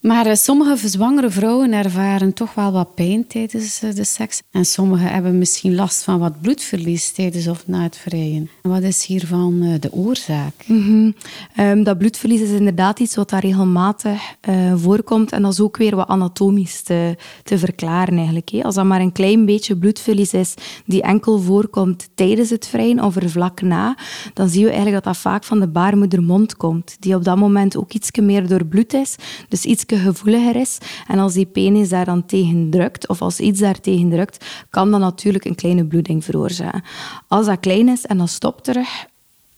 Maar 0.01 0.27
uh, 0.27 0.35
sommige 0.35 0.89
zwangere 0.89 1.31
vrouwen 1.31 1.73
ervaren 1.73 2.33
toch 2.33 2.55
wel 2.55 2.73
wat 2.73 2.95
pijn 2.95 3.27
tijdens 3.27 3.83
uh, 3.83 3.95
de 3.95 4.05
seks. 4.05 4.43
En 4.51 4.65
sommigen 4.65 5.09
hebben 5.09 5.39
misschien 5.39 5.75
last 5.75 6.03
van 6.03 6.19
wat 6.19 6.41
bloedverlies 6.41 7.13
tijdens 7.13 7.49
of 7.49 7.67
na 7.67 7.83
het 7.83 7.97
vrijen. 7.97 8.51
Wat 8.63 8.83
is 8.83 9.05
hiervan 9.05 9.63
uh, 9.63 9.75
de 9.81 9.93
oorzaak? 9.93 10.53
-hmm. 10.67 11.15
um, 11.59 11.83
dat 11.85 11.99
bloedverlies 11.99 12.41
is 12.41 12.51
inderdaad 12.51 13.01
iets 13.01 13.15
wat 13.15 13.31
daar 13.31 13.41
regelmatig 13.41 14.37
voorkomt. 14.75 15.33
En 15.33 15.43
dat 15.43 15.53
is 15.53 15.61
ook 15.61 15.77
weer 15.77 15.97
wat 15.97 16.09
anatomisch 16.09 16.83
te, 16.83 17.17
te 17.45 17.59
verklaren 17.59 18.17
eigenlijk. 18.17 18.51
Als 18.63 18.75
dat 18.75 18.85
maar 18.85 19.01
een 19.01 19.13
klein 19.13 19.45
beetje 19.45 19.77
bloedverlies 19.77 20.33
is 20.33 20.55
die 20.87 21.03
enkel 21.03 21.39
voorkomt 21.39 22.09
tijdens 22.15 22.51
het 22.51 22.67
vrijen 22.67 23.05
of 23.05 23.17
er 23.17 23.31
vlak 23.31 23.61
na, 23.61 23.97
dan 24.35 24.49
zien 24.49 24.63
we 24.63 24.71
eigenlijk 24.71 25.05
dat 25.05 25.15
dat 25.15 25.23
vaak 25.23 25.45
van 25.45 25.61
de 25.61 25.69
baarmoedermond 25.69 26.57
komt. 26.57 26.97
Die 27.01 27.15
op 27.15 27.25
dat 27.25 27.37
moment 27.37 27.77
ook 27.77 27.93
iets 27.93 28.11
meer 28.21 28.49
doorbloed 28.49 28.95
is. 28.95 29.17
Dus 29.49 29.65
iets 29.65 29.87
gevoeliger 29.97 30.57
is. 30.57 30.79
En 31.07 31.19
als 31.19 31.33
die 31.33 31.47
penis 31.47 31.89
daar 31.89 32.05
dan 32.05 32.27
tegen 32.27 32.71
drukt, 32.71 33.09
of 33.09 33.23
als 33.23 33.41
iets 33.41 33.61
daar 33.61 33.81
tegen 33.81 34.11
drukt, 34.11 34.45
kan 34.71 34.91
dat 34.91 35.01
natuurlijk 35.01 35.45
een 35.45 35.55
kleine 35.55 35.87
bloeding 35.87 36.25
veroorzaken. 36.25 36.83
Als 37.29 37.47
dat 37.47 37.61
klein 37.61 37.89
is 37.89 38.07
en 38.07 38.19
dat 38.19 38.29
stopt 38.29 38.65
terug, 38.65 39.07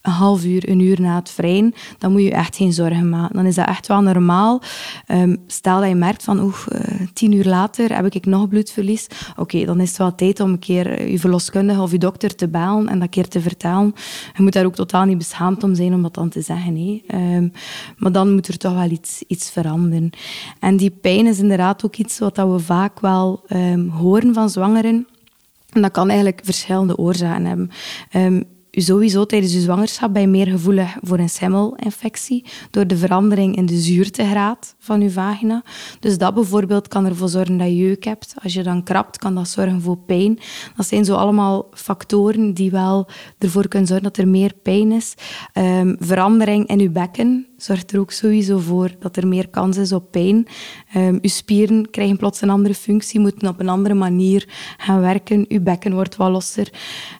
een 0.03 0.13
half 0.13 0.45
uur, 0.45 0.69
een 0.69 0.81
uur 0.81 1.01
na 1.01 1.15
het 1.15 1.31
vrijen, 1.31 1.75
dan 1.99 2.13
moet 2.13 2.23
je 2.23 2.31
echt 2.31 2.57
geen 2.57 2.73
zorgen 2.73 3.09
maken. 3.09 3.37
Dan 3.37 3.47
is 3.47 3.55
dat 3.55 3.67
echt 3.67 3.87
wel 3.87 4.01
normaal. 4.01 4.63
Um, 5.09 5.37
stel 5.47 5.81
dat 5.81 5.89
je 5.89 5.95
merkt 5.95 6.25
van, 6.25 6.41
oeh, 6.41 6.57
uh, 6.73 7.07
tien 7.13 7.33
uur 7.33 7.45
later 7.45 7.95
heb 7.97 8.15
ik 8.15 8.27
nog 8.27 8.49
bloedverlies. 8.49 9.07
Oké, 9.37 9.65
dan 9.65 9.81
is 9.81 9.89
het 9.89 9.99
wel 9.99 10.15
tijd 10.15 10.41
om 10.41 10.51
een 10.51 10.59
keer 10.59 10.99
eh, 10.99 11.11
je 11.11 11.19
verloskundige 11.19 11.81
of 11.81 11.91
je 11.91 11.99
dokter 11.99 12.35
te 12.35 12.49
bellen 12.49 12.89
en 12.89 12.99
dat 12.99 13.09
keer 13.09 13.29
te 13.29 13.41
vertellen. 13.41 13.95
Je 14.37 14.43
moet 14.43 14.53
daar 14.53 14.65
ook 14.65 14.75
totaal 14.75 15.05
niet 15.05 15.19
beschaamd 15.19 15.63
om 15.63 15.75
zijn 15.75 15.95
om 15.95 16.03
dat 16.03 16.15
dan 16.15 16.29
te 16.29 16.41
zeggen. 16.41 16.73
Nee. 16.73 17.05
Um, 17.15 17.53
maar 17.97 18.13
dan 18.13 18.35
moet 18.35 18.49
er 18.49 18.57
toch 18.57 18.75
wel 18.75 18.91
iets, 18.91 19.23
iets 19.27 19.51
veranderen. 19.51 20.11
En 20.59 20.77
die 20.77 20.91
pijn 20.91 21.27
is 21.27 21.39
inderdaad 21.39 21.85
ook 21.85 21.97
iets 21.97 22.19
wat 22.19 22.37
we 22.37 22.59
vaak 22.59 23.01
wel 23.01 23.45
um, 23.49 23.89
horen 23.89 24.35
van 24.35 24.51
zwangeren. 24.51 25.07
En 25.71 25.83
dat 25.83 25.91
kan 25.91 26.09
eigenlijk 26.09 26.41
verschillende 26.45 26.97
oorzaken 26.97 27.45
hebben 27.45 27.71
sowieso 28.71 29.27
tijdens 29.27 29.53
je 29.53 29.61
zwangerschap 29.61 30.17
je 30.17 30.27
meer 30.27 30.47
gevoelig 30.47 30.97
voor 31.03 31.19
een 31.19 31.29
semmelinfectie 31.29 32.45
door 32.71 32.87
de 32.87 32.97
verandering 32.97 33.57
in 33.57 33.67
de 33.67 33.79
zuurtegraad 33.79 34.75
van 34.79 35.01
je 35.01 35.11
vagina. 35.11 35.63
Dus 36.01 36.19
dat 36.19 36.35
bijvoorbeeld 36.35 36.89
kan 36.89 37.07
ervoor 37.07 37.29
zorgen 37.29 37.57
dat 37.57 37.67
je 37.67 37.77
jeuk 37.77 38.05
hebt. 38.05 38.35
Als 38.43 38.53
je 38.53 38.63
dan 38.63 38.83
krabt, 38.83 39.19
kan 39.19 39.35
dat 39.35 39.49
zorgen 39.49 39.81
voor 39.81 39.99
pijn. 39.99 40.39
Dat 40.77 40.87
zijn 40.87 41.05
zo 41.05 41.15
allemaal 41.15 41.67
factoren 41.73 42.55
die 42.55 42.71
wel 42.71 43.09
ervoor 43.39 43.69
kunnen 43.69 43.89
zorgen 43.89 44.07
dat 44.07 44.17
er 44.17 44.29
meer 44.29 44.53
pijn 44.63 44.93
is. 44.93 45.15
Um, 45.55 45.97
verandering 45.99 46.67
in 46.67 46.79
je 46.79 46.91
bekken 46.91 47.47
zorgt 47.57 47.93
er 47.93 48.01
ook 48.01 48.11
sowieso 48.11 48.59
voor 48.59 48.91
dat 48.99 49.17
er 49.17 49.29
meer 49.29 49.49
kans 49.49 49.77
is 49.77 49.93
op 49.93 50.11
pijn. 50.11 50.47
Um, 50.97 51.19
je 51.23 51.29
spieren 51.29 51.91
krijgen 51.91 52.17
plots 52.17 52.41
een 52.41 52.51
andere 52.51 52.75
functie, 52.75 53.21
moeten 53.21 53.49
op 53.49 53.61
een 53.61 53.69
andere 53.69 53.95
manier 53.95 54.49
gaan 54.77 55.01
werken. 55.01 55.45
Je 55.49 55.61
bekken 55.61 55.93
wordt 55.93 56.17
wat 56.17 56.31
losser. 56.31 56.73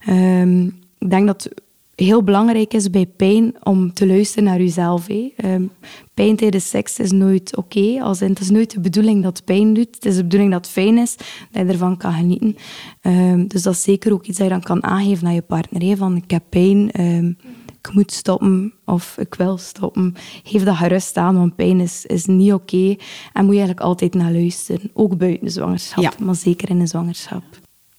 Um, 0.09 0.80
ik 1.01 1.11
denk 1.11 1.27
dat 1.27 1.43
het 1.43 1.63
heel 1.95 2.23
belangrijk 2.23 2.75
is 2.75 2.91
bij 2.91 3.07
pijn 3.07 3.55
om 3.63 3.93
te 3.93 4.07
luisteren 4.07 4.45
naar 4.45 4.59
jezelf. 4.59 5.09
Um, 5.09 5.71
pijn 6.15 6.37
tijdens 6.37 6.69
seks 6.69 6.99
is 6.99 7.11
nooit 7.11 7.57
oké. 7.57 7.79
Okay, 7.79 8.29
het 8.29 8.41
is 8.41 8.51
nooit 8.51 8.71
de 8.71 8.81
bedoeling 8.81 9.23
dat 9.23 9.45
pijn 9.45 9.75
doet. 9.75 9.95
Het 9.95 10.05
is 10.05 10.17
de 10.17 10.23
bedoeling 10.23 10.53
dat 10.53 10.65
het 10.65 10.75
fijn 10.75 10.99
is, 10.99 11.17
dat 11.51 11.67
je 11.67 11.73
ervan 11.73 11.97
kan 11.97 12.13
genieten. 12.13 12.57
Um, 13.03 13.49
dus 13.49 13.63
dat 13.63 13.75
is 13.75 13.83
zeker 13.83 14.13
ook 14.13 14.27
iets 14.27 14.39
dat 14.39 14.47
je 14.47 14.53
dan 14.53 14.63
kan 14.63 14.85
aangeven 14.85 15.27
aan 15.27 15.35
je 15.35 15.43
partner. 15.43 15.97
Van, 15.97 16.17
ik 16.17 16.31
heb 16.31 16.43
pijn, 16.49 17.01
um, 17.01 17.37
ik 17.79 17.93
moet 17.93 18.13
stoppen 18.13 18.73
of 18.85 19.17
ik 19.19 19.35
wil 19.35 19.59
stoppen. 19.59 20.15
Geef 20.43 20.65
dat 20.65 20.77
gerust 20.77 21.17
aan, 21.17 21.37
want 21.37 21.57
pijn 21.57 21.81
is, 21.81 22.07
is 22.07 22.27
niet 22.27 22.53
oké. 22.53 22.77
Okay. 22.77 22.99
En 23.33 23.45
moet 23.45 23.55
je 23.55 23.61
eigenlijk 23.61 23.81
altijd 23.81 24.15
naar 24.15 24.33
luisteren. 24.33 24.91
Ook 24.93 25.19
buiten 25.19 25.45
de 25.45 25.51
zwangerschap, 25.51 26.03
ja. 26.03 26.13
maar 26.19 26.35
zeker 26.35 26.71
in 26.71 26.79
de 26.79 26.87
zwangerschap. 26.87 27.43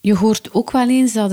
Je 0.04 0.16
hoort 0.16 0.54
ook 0.54 0.72
wel 0.72 0.90
eens 0.90 1.14
dat 1.14 1.32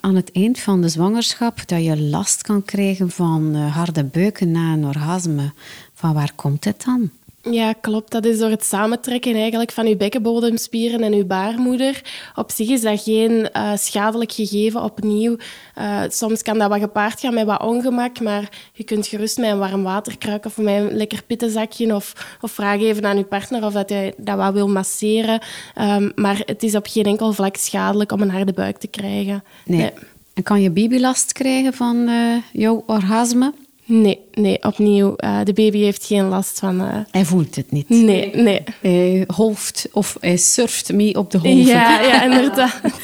aan 0.00 0.14
het 0.14 0.32
eind 0.32 0.60
van 0.60 0.80
de 0.80 0.88
zwangerschap 0.88 1.68
dat 1.68 1.84
je 1.84 2.00
last 2.00 2.42
kan 2.42 2.64
krijgen 2.64 3.10
van 3.10 3.56
uh, 3.56 3.76
harde 3.76 4.04
buiken 4.04 4.50
na 4.50 4.72
een 4.72 4.86
orgasme. 4.86 5.52
Van 5.92 6.14
waar 6.14 6.32
komt 6.34 6.64
het 6.64 6.84
dan? 6.84 7.10
Ja, 7.50 7.72
klopt. 7.72 8.10
Dat 8.10 8.24
is 8.24 8.38
door 8.38 8.50
het 8.50 8.64
samentrekken 8.64 9.34
eigenlijk 9.34 9.72
van 9.72 9.86
uw 9.86 9.96
bekkenbodemspieren 9.96 11.02
en 11.02 11.12
uw 11.12 11.26
baarmoeder. 11.26 12.02
Op 12.34 12.50
zich 12.50 12.68
is 12.68 12.80
dat 12.80 13.02
geen 13.02 13.48
uh, 13.56 13.76
schadelijk 13.76 14.32
gegeven 14.32 14.82
opnieuw. 14.82 15.36
Uh, 15.78 16.02
soms 16.08 16.42
kan 16.42 16.58
dat 16.58 16.68
wat 16.68 16.80
gepaard 16.80 17.20
gaan 17.20 17.34
met 17.34 17.46
wat 17.46 17.62
ongemak, 17.62 18.20
maar 18.20 18.48
je 18.72 18.84
kunt 18.84 19.06
gerust 19.06 19.38
met 19.38 19.50
een 19.50 19.58
warm 19.58 19.82
waterkruik 19.82 20.44
of 20.44 20.56
met 20.56 20.74
een 20.74 20.96
lekker 20.96 21.22
pittenzakje 21.26 21.94
of, 21.94 22.36
of 22.40 22.52
vragen 22.52 22.86
even 22.86 23.06
aan 23.06 23.16
uw 23.16 23.24
partner 23.24 23.64
of 23.64 23.72
dat 23.72 23.88
hij 23.88 24.14
dat 24.16 24.36
wat 24.36 24.52
wil 24.52 24.68
masseren. 24.68 25.40
Um, 25.80 26.12
maar 26.14 26.42
het 26.44 26.62
is 26.62 26.74
op 26.74 26.86
geen 26.86 27.04
enkel 27.04 27.32
vlak 27.32 27.56
schadelijk 27.56 28.12
om 28.12 28.20
een 28.20 28.30
harde 28.30 28.52
buik 28.52 28.78
te 28.78 28.86
krijgen. 28.86 29.44
Nee. 29.64 29.78
nee. 29.78 29.90
En 30.34 30.42
kan 30.42 30.62
je 30.62 30.70
babylast 30.70 31.32
krijgen 31.32 31.72
van 31.74 31.96
uh, 31.96 32.36
jouw 32.52 32.82
orgasme? 32.86 33.52
Nee, 33.84 34.20
nee, 34.32 34.62
opnieuw. 34.62 35.14
Uh, 35.16 35.40
de 35.44 35.52
baby 35.52 35.78
heeft 35.78 36.04
geen 36.04 36.28
last 36.28 36.58
van... 36.58 36.80
Uh... 36.80 36.96
Hij 37.10 37.24
voelt 37.24 37.54
het 37.56 37.70
niet. 37.70 37.88
Nee, 37.88 38.30
nee. 38.34 38.62
Hij 38.80 39.24
golft 39.28 39.88
of 39.92 40.16
hij 40.20 40.36
surft 40.36 40.92
mee 40.92 41.18
op 41.18 41.30
de 41.30 41.38
golven. 41.38 41.64
Ja, 41.64 42.00
ja 42.00 42.22
inderdaad. 42.22 42.80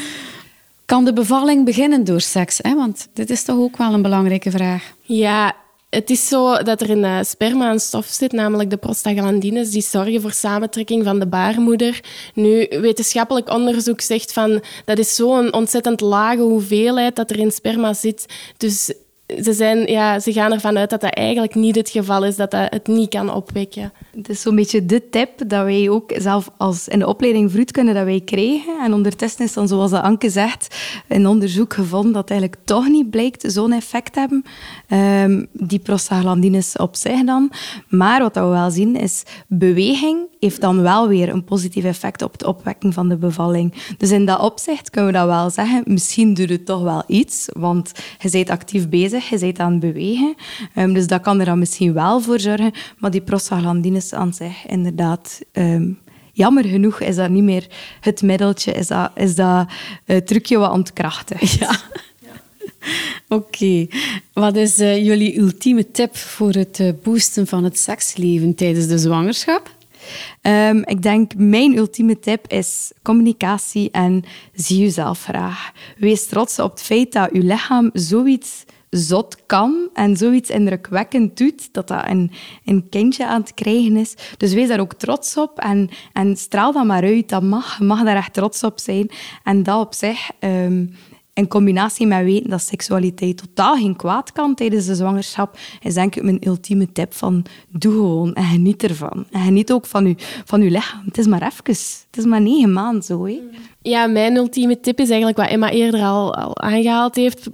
kan 0.85 1.05
de 1.05 1.13
bevalling 1.13 1.65
beginnen 1.65 2.05
door 2.05 2.21
seks? 2.21 2.59
Hè? 2.63 2.75
Want 2.75 3.09
dit 3.13 3.31
is 3.31 3.43
toch 3.43 3.57
ook 3.57 3.77
wel 3.77 3.95
een 3.95 4.03
belangrijke 4.03 4.51
vraag. 4.51 4.93
Ja, 5.03 5.57
het 5.91 6.11
is 6.11 6.29
zo 6.29 6.63
dat 6.63 6.81
er 6.81 6.91
in 6.91 7.05
uh, 7.05 7.19
sperma 7.23 7.71
een 7.71 7.81
stof 7.81 8.07
zit, 8.07 8.33
namelijk 8.33 8.71
de 8.71 8.77
prostaglandines, 8.77 9.71
die 9.71 9.83
zorgen 9.83 10.21
voor 10.21 10.33
samentrekking 10.33 11.05
van 11.05 11.19
de 11.19 11.27
baarmoeder. 11.27 12.01
Nu, 12.35 12.67
wetenschappelijk 12.71 13.51
onderzoek 13.51 14.01
zegt 14.01 14.33
van 14.33 14.63
dat 14.85 14.99
is 14.99 15.15
zo'n 15.15 15.53
ontzettend 15.53 16.01
lage 16.01 16.41
hoeveelheid 16.41 17.17
dat 17.17 17.31
er 17.31 17.39
in 17.39 17.51
sperma 17.51 17.95
zit. 17.95 18.27
Dus 18.57 18.93
ze, 19.43 19.53
zijn, 19.53 19.87
ja, 19.87 20.19
ze 20.19 20.33
gaan 20.33 20.53
ervan 20.53 20.79
uit 20.79 20.91
dat 20.91 21.01
dat 21.01 21.15
eigenlijk 21.15 21.55
niet 21.55 21.75
het 21.75 21.91
geval 21.91 22.25
is, 22.25 22.37
dat 22.37 22.51
dat 22.51 22.73
het 22.73 22.87
niet 22.87 23.09
kan 23.09 23.35
opwekken. 23.35 23.93
Het 24.17 24.29
is 24.29 24.41
zo'n 24.41 24.55
beetje 24.55 24.87
de 24.87 25.09
tip 25.09 25.31
dat 25.49 25.65
wij 25.65 25.89
ook 25.89 26.13
zelf 26.17 26.51
als 26.57 26.89
in 26.89 26.99
de 26.99 27.07
opleiding 27.07 27.51
vroedkunde 27.51 27.93
dat 27.93 28.05
wij 28.05 28.21
kregen. 28.21 28.79
En 28.85 28.93
ondertussen 28.93 29.45
is 29.45 29.53
dan, 29.53 29.69
zoals 29.69 29.93
Anke 29.93 30.31
zegt, 30.31 30.77
in 31.09 31.27
onderzoek 31.27 31.75
gevonden 31.75 32.13
dat 32.13 32.31
eigenlijk 32.31 32.61
toch 32.65 32.89
niet 32.89 33.11
blijkt 33.11 33.53
zo'n 33.53 33.73
effect 33.73 34.15
hebben. 34.15 34.45
Um, 34.89 35.47
die 35.53 35.79
prostaglandines 35.79 36.77
op 36.77 36.97
zich 36.97 37.25
dan. 37.25 37.53
Maar 37.89 38.21
wat 38.21 38.35
we 38.35 38.41
wel 38.41 38.71
zien 38.71 38.97
is, 38.97 39.23
beweging 39.49 40.29
heeft 40.41 40.61
dan 40.61 40.83
wel 40.83 41.09
weer 41.09 41.29
een 41.29 41.45
positief 41.45 41.85
effect 41.85 42.23
op 42.23 42.39
de 42.39 42.47
opwekking 42.47 42.95
van 42.95 43.09
de 43.09 43.17
bevalling. 43.17 43.75
Dus 43.97 44.11
in 44.11 44.27
dat 44.27 44.41
opzicht 44.41 44.91
kunnen 44.91 45.13
we 45.13 45.19
dat 45.19 45.27
wel 45.27 45.51
zeggen. 45.51 45.83
Misschien 45.85 46.35
doet 46.35 46.49
het 46.49 46.67
toch 46.67 46.83
wel 46.83 47.03
iets, 47.07 47.49
want 47.53 47.93
je 48.19 48.31
bent 48.31 48.51
actief 48.51 48.89
bezig, 48.89 49.20
je 49.29 49.39
bent 49.39 49.59
aan 49.59 49.71
het 49.71 49.81
bewegen. 49.81 50.35
Um, 50.77 50.95
dus 50.95 51.07
dat 51.07 51.21
kan 51.21 51.39
er 51.41 51.47
dan 51.47 51.59
misschien 51.59 51.93
wel 51.93 52.21
voor 52.21 52.41
zorgen. 52.41 52.73
Maar 52.99 53.11
die 53.11 53.21
prostaglandines 53.21 54.13
aan 54.13 54.33
zich, 54.33 54.67
inderdaad... 54.67 55.41
Um, 55.53 55.99
jammer 56.33 56.65
genoeg 56.65 57.01
is 57.01 57.17
dat 57.17 57.31
niet 57.31 57.43
meer 57.43 57.67
het 58.01 58.23
middeltje, 58.23 58.73
is 58.73 58.87
dat, 58.87 59.11
is 59.15 59.35
dat 59.35 59.69
uh, 60.07 60.17
trucje 60.17 60.59
wat 60.59 60.73
ontkrachtig. 60.73 61.41
Ja. 61.59 61.79
Oké. 63.29 63.87
Wat 64.33 64.57
is 64.57 64.79
uh, 64.79 65.05
jullie 65.05 65.39
ultieme 65.39 65.91
tip 65.91 66.17
voor 66.17 66.53
het 66.53 66.79
uh, 66.79 66.91
boosten 67.03 67.47
van 67.47 67.65
het 67.65 67.79
seksleven 67.79 68.55
tijdens 68.55 68.87
de 68.87 68.99
zwangerschap? 68.99 69.75
Um, 70.43 70.85
ik 70.85 71.03
denk, 71.03 71.33
mijn 71.37 71.77
ultieme 71.77 72.19
tip 72.19 72.47
is 72.49 72.93
communicatie 73.03 73.91
en 73.91 74.25
zie 74.55 74.79
jezelf 74.79 75.23
graag. 75.23 75.73
Wees 75.97 76.27
trots 76.27 76.59
op 76.59 76.71
het 76.71 76.83
feit 76.83 77.13
dat 77.13 77.29
je 77.33 77.43
lichaam 77.43 77.91
zoiets 77.93 78.65
zot 78.91 79.47
kan 79.47 79.89
en 79.93 80.17
zoiets 80.17 80.51
indrukwekkend 80.51 81.37
doet, 81.37 81.73
dat 81.73 81.89
dat 81.89 82.05
een, 82.09 82.31
een 82.65 82.89
kindje 82.89 83.27
aan 83.27 83.41
het 83.41 83.55
krijgen 83.55 83.97
is. 83.97 84.15
Dus 84.37 84.53
wees 84.53 84.69
daar 84.69 84.81
ook 84.81 84.95
trots 84.95 85.37
op 85.37 85.59
en, 85.59 85.89
en 86.13 86.37
straal 86.37 86.73
dat 86.73 86.85
maar 86.85 87.03
uit. 87.03 87.29
Dat 87.29 87.43
mag, 87.43 87.81
mag 87.81 88.05
daar 88.05 88.17
echt 88.17 88.33
trots 88.33 88.65
op 88.65 88.79
zijn. 88.79 89.11
En 89.45 89.63
dat 89.63 89.81
op 89.87 89.95
zich... 89.95 90.31
Ehm, 90.39 90.87
in 91.35 91.49
combinatie 91.49 92.07
met 92.07 92.25
weten 92.25 92.51
dat 92.51 92.63
seksualiteit 92.63 93.37
totaal 93.37 93.77
geen 93.77 93.97
kwaad 93.97 94.33
kan 94.33 94.55
tijdens 94.55 94.87
de 94.87 94.95
zwangerschap, 94.95 95.59
is 95.81 95.95
denk 95.95 96.17
ik 96.17 96.23
mijn 96.23 96.47
ultieme 96.47 96.93
tip 96.93 97.15
van 97.15 97.45
doe 97.69 97.93
gewoon 97.93 98.35
en 98.35 98.45
geniet 98.45 98.83
ervan. 98.83 99.27
En 99.31 99.41
geniet 99.41 99.73
ook 99.73 99.87
van 99.87 100.07
je, 100.07 100.15
van 100.45 100.61
uw 100.61 100.69
lichaam. 100.69 101.05
Het 101.05 101.19
is 101.19 101.27
maar 101.27 101.43
even. 101.43 101.65
Het 101.65 102.17
is 102.17 102.25
maar 102.25 102.41
negen 102.41 102.73
maanden 102.73 103.03
zo. 103.03 103.27
Hè. 103.27 103.41
Ja, 103.83 104.07
mijn 104.07 104.37
ultieme 104.37 104.81
tip 104.81 104.99
is 104.99 105.09
eigenlijk 105.09 105.39
wat 105.39 105.49
Emma 105.49 105.71
eerder 105.71 106.01
al, 106.01 106.35
al 106.35 106.59
aangehaald 106.59 107.15
heeft 107.15 107.49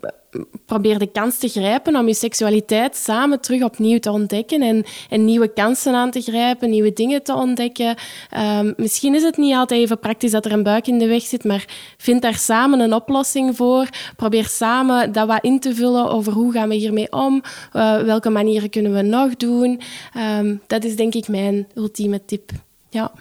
probeer 0.66 0.99
de 0.99 1.07
kans 1.07 1.38
te 1.38 1.49
grijpen 1.49 1.96
om 1.96 2.07
je 2.07 2.14
seksualiteit 2.14 2.96
samen 2.96 3.40
terug 3.40 3.62
opnieuw 3.62 3.99
te 3.99 4.11
ontdekken 4.11 4.62
en, 4.62 4.85
en 5.11 5.25
nieuwe 5.25 5.53
kansen 5.53 5.94
aan 5.94 6.11
te 6.11 6.20
grijpen, 6.20 6.70
nieuwe 6.70 6.92
dingen 6.92 7.22
te 7.22 7.35
ontdekken. 7.35 7.96
Um, 8.59 8.75
misschien 8.77 9.14
is 9.14 9.22
het 9.22 9.37
niet 9.37 9.55
altijd 9.55 9.81
even 9.81 9.99
praktisch 9.99 10.31
dat 10.31 10.44
er 10.44 10.53
een 10.53 10.62
buik 10.62 10.87
in 10.87 10.99
de 10.99 11.07
weg 11.07 11.22
zit, 11.22 11.44
maar 11.44 11.94
vind 11.96 12.22
daar 12.22 12.35
samen 12.35 12.81
een 12.81 12.94
oplossing 12.94 13.57
voor. 13.57 13.88
Probeer 14.16 14.44
samen 14.44 15.12
dat 15.12 15.27
wat 15.27 15.44
in 15.44 15.61
te 15.61 15.75
vullen 15.75 16.11
over 16.11 16.33
hoe 16.33 16.53
gaan 16.53 16.68
we 16.68 16.75
hiermee 16.75 17.12
om, 17.12 17.42
uh, 17.72 17.99
welke 17.99 18.31
manieren 18.31 18.70
kunnen 18.70 18.94
we 18.94 19.03
nog 19.03 19.37
doen. 19.37 19.81
Um, 20.38 20.61
dat 20.66 20.85
is 20.85 20.96
denk 20.96 21.14
ik 21.14 21.29
mijn 21.29 21.66
ultieme 21.75 22.25
tip. 22.25 22.51
Ja. 22.90 23.12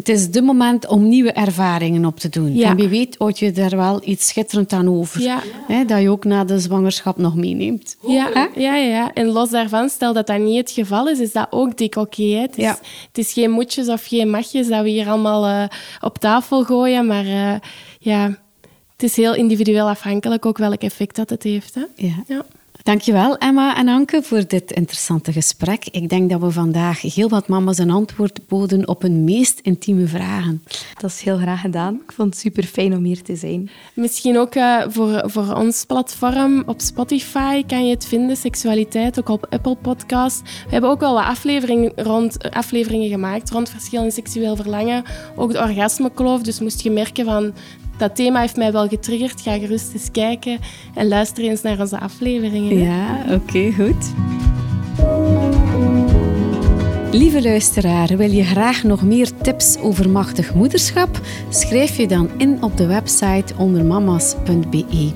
Het 0.00 0.08
is 0.08 0.30
de 0.30 0.42
moment 0.42 0.86
om 0.86 1.08
nieuwe 1.08 1.32
ervaringen 1.32 2.04
op 2.04 2.18
te 2.20 2.28
doen. 2.28 2.54
Ja. 2.56 2.68
En 2.70 2.76
wie 2.76 2.88
weet 2.88 3.14
houd 3.18 3.38
je 3.38 3.52
daar 3.52 3.76
wel 3.76 4.00
iets 4.04 4.28
schitterend 4.28 4.72
aan 4.72 4.88
over. 4.88 5.20
Ja. 5.20 5.42
Hè, 5.66 5.84
dat 5.84 6.00
je 6.00 6.10
ook 6.10 6.24
na 6.24 6.44
de 6.44 6.58
zwangerschap 6.58 7.16
nog 7.16 7.34
meeneemt. 7.34 7.96
Ja, 8.06 8.30
ja, 8.34 8.48
ja, 8.54 8.74
ja. 8.74 9.12
En 9.14 9.26
los 9.26 9.50
daarvan, 9.50 9.88
stel 9.88 10.12
dat 10.12 10.26
dat 10.26 10.38
niet 10.38 10.56
het 10.56 10.70
geval 10.70 11.08
is, 11.08 11.18
is 11.18 11.32
dat 11.32 11.46
ook 11.50 11.76
dik 11.76 11.96
oké. 11.96 12.22
het, 12.22 12.56
is, 12.58 12.64
Ja. 12.64 12.78
het 13.08 13.18
is 13.18 13.32
geen 13.32 13.50
moetjes 13.50 13.88
of 13.88 14.06
geen 14.06 14.30
magjes 14.30 14.68
dat 14.68 14.82
we 14.82 14.88
hier 14.88 15.08
allemaal 15.08 15.46
eh, 15.46 15.76
op 16.00 16.18
tafel 16.18 16.64
gooien, 16.64 17.06
maar 17.06 17.26
eh, 17.26 17.54
ja, 17.98 18.38
het 18.92 19.02
is 19.02 19.16
heel 19.16 19.34
individueel 19.34 19.88
afhankelijk 19.88 20.46
ook 20.46 20.58
welk 20.58 20.82
effect 20.82 21.16
dat 21.16 21.30
het 21.30 21.42
heeft. 21.42 21.74
Hè? 21.74 21.84
Ja. 21.94 22.42
Dankjewel 22.82 23.36
Emma 23.36 23.76
en 23.76 23.88
Anke 23.88 24.22
voor 24.22 24.46
dit 24.46 24.72
interessante 24.72 25.32
gesprek. 25.32 25.84
Ik 25.90 26.08
denk 26.08 26.30
dat 26.30 26.40
we 26.40 26.50
vandaag 26.50 27.00
heel 27.00 27.28
wat 27.28 27.48
mama's 27.48 27.78
een 27.78 27.90
antwoord 27.90 28.46
boden 28.48 28.88
op 28.88 29.02
hun 29.02 29.24
meest 29.24 29.60
intieme 29.60 30.06
vragen. 30.06 30.62
Dat 30.98 31.10
is 31.10 31.20
heel 31.20 31.36
graag 31.36 31.60
gedaan. 31.60 31.94
Ik 31.94 32.12
vond 32.12 32.28
het 32.28 32.42
super 32.42 32.64
fijn 32.64 32.96
om 32.96 33.04
hier 33.04 33.22
te 33.22 33.36
zijn. 33.36 33.70
Misschien 33.94 34.38
ook 34.38 34.54
eh, 34.54 34.82
voor, 34.88 35.22
voor 35.24 35.52
ons 35.52 35.84
platform 35.84 36.62
op 36.66 36.80
Spotify 36.80 37.64
kan 37.64 37.86
je 37.86 37.94
het 37.94 38.06
vinden, 38.06 38.36
seksualiteit, 38.36 39.18
ook 39.18 39.28
op 39.28 39.46
Apple 39.50 39.76
Podcast. 39.76 40.42
We 40.42 40.70
hebben 40.70 40.90
ook 40.90 41.00
wel 41.00 41.14
wat 41.14 41.24
afleveringen, 41.24 41.92
rond, 41.96 42.50
afleveringen 42.50 43.08
gemaakt 43.08 43.50
rond 43.50 43.70
verschillende 43.70 44.10
seksueel 44.10 44.56
verlangen. 44.56 45.04
Ook 45.36 45.52
de 45.52 45.58
orgasmekloof, 45.58 46.42
dus 46.42 46.60
moest 46.60 46.80
je 46.80 46.90
merken 46.90 47.24
van 47.24 47.52
dat 48.00 48.16
thema 48.16 48.40
heeft 48.40 48.56
mij 48.56 48.72
wel 48.72 48.88
getriggerd. 48.88 49.40
Ga 49.40 49.58
gerust 49.58 49.92
eens 49.92 50.10
kijken 50.10 50.58
en 50.94 51.08
luister 51.08 51.44
eens 51.44 51.62
naar 51.62 51.80
onze 51.80 51.98
afleveringen. 51.98 52.78
Ja, 52.78 53.24
oké, 53.28 53.72
goed. 53.72 54.12
Lieve 57.12 57.42
luisteraar, 57.42 58.16
wil 58.16 58.30
je 58.30 58.44
graag 58.44 58.82
nog 58.82 59.02
meer 59.02 59.30
tips 59.42 59.78
over 59.78 60.10
machtig 60.10 60.54
moederschap? 60.54 61.20
Schrijf 61.48 61.96
je 61.96 62.08
dan 62.08 62.30
in 62.38 62.62
op 62.62 62.76
de 62.76 62.86
website 62.86 63.54
ondermamas.be. 63.56 65.10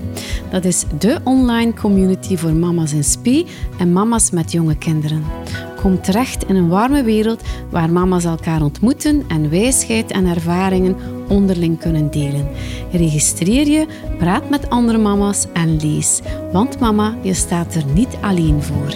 Dat 0.50 0.64
is 0.64 0.85
de 0.98 1.20
online 1.24 1.74
community 1.74 2.37
voor 2.37 2.52
mama's 2.52 2.92
in 2.92 3.04
spe 3.04 3.44
en 3.78 3.92
mama's 3.92 4.30
met 4.30 4.52
jonge 4.52 4.76
kinderen. 4.76 5.24
Kom 5.80 6.02
terecht 6.02 6.44
in 6.44 6.57
een 6.57 6.68
warme 6.68 7.02
wereld 7.02 7.42
waar 7.70 7.90
mama's 7.90 8.24
elkaar 8.24 8.62
ontmoeten 8.62 9.24
en 9.28 9.50
wijsheid 9.50 10.11
en 10.11 10.26
ervaringen 10.26 10.96
onderling 11.28 11.80
kunnen 11.80 12.11
delen. 12.11 12.48
Registreer 12.92 13.66
je, 13.66 13.87
praat 14.18 14.50
met 14.50 14.70
andere 14.70 14.98
mama's 14.98 15.46
en 15.52 15.76
lees. 15.76 16.20
Want 16.52 16.80
mama, 16.80 17.16
je 17.22 17.35
staat 17.35 17.74
er 17.74 17.85
niet 17.94 18.16
alleen 18.20 18.62
voor. 18.62 18.94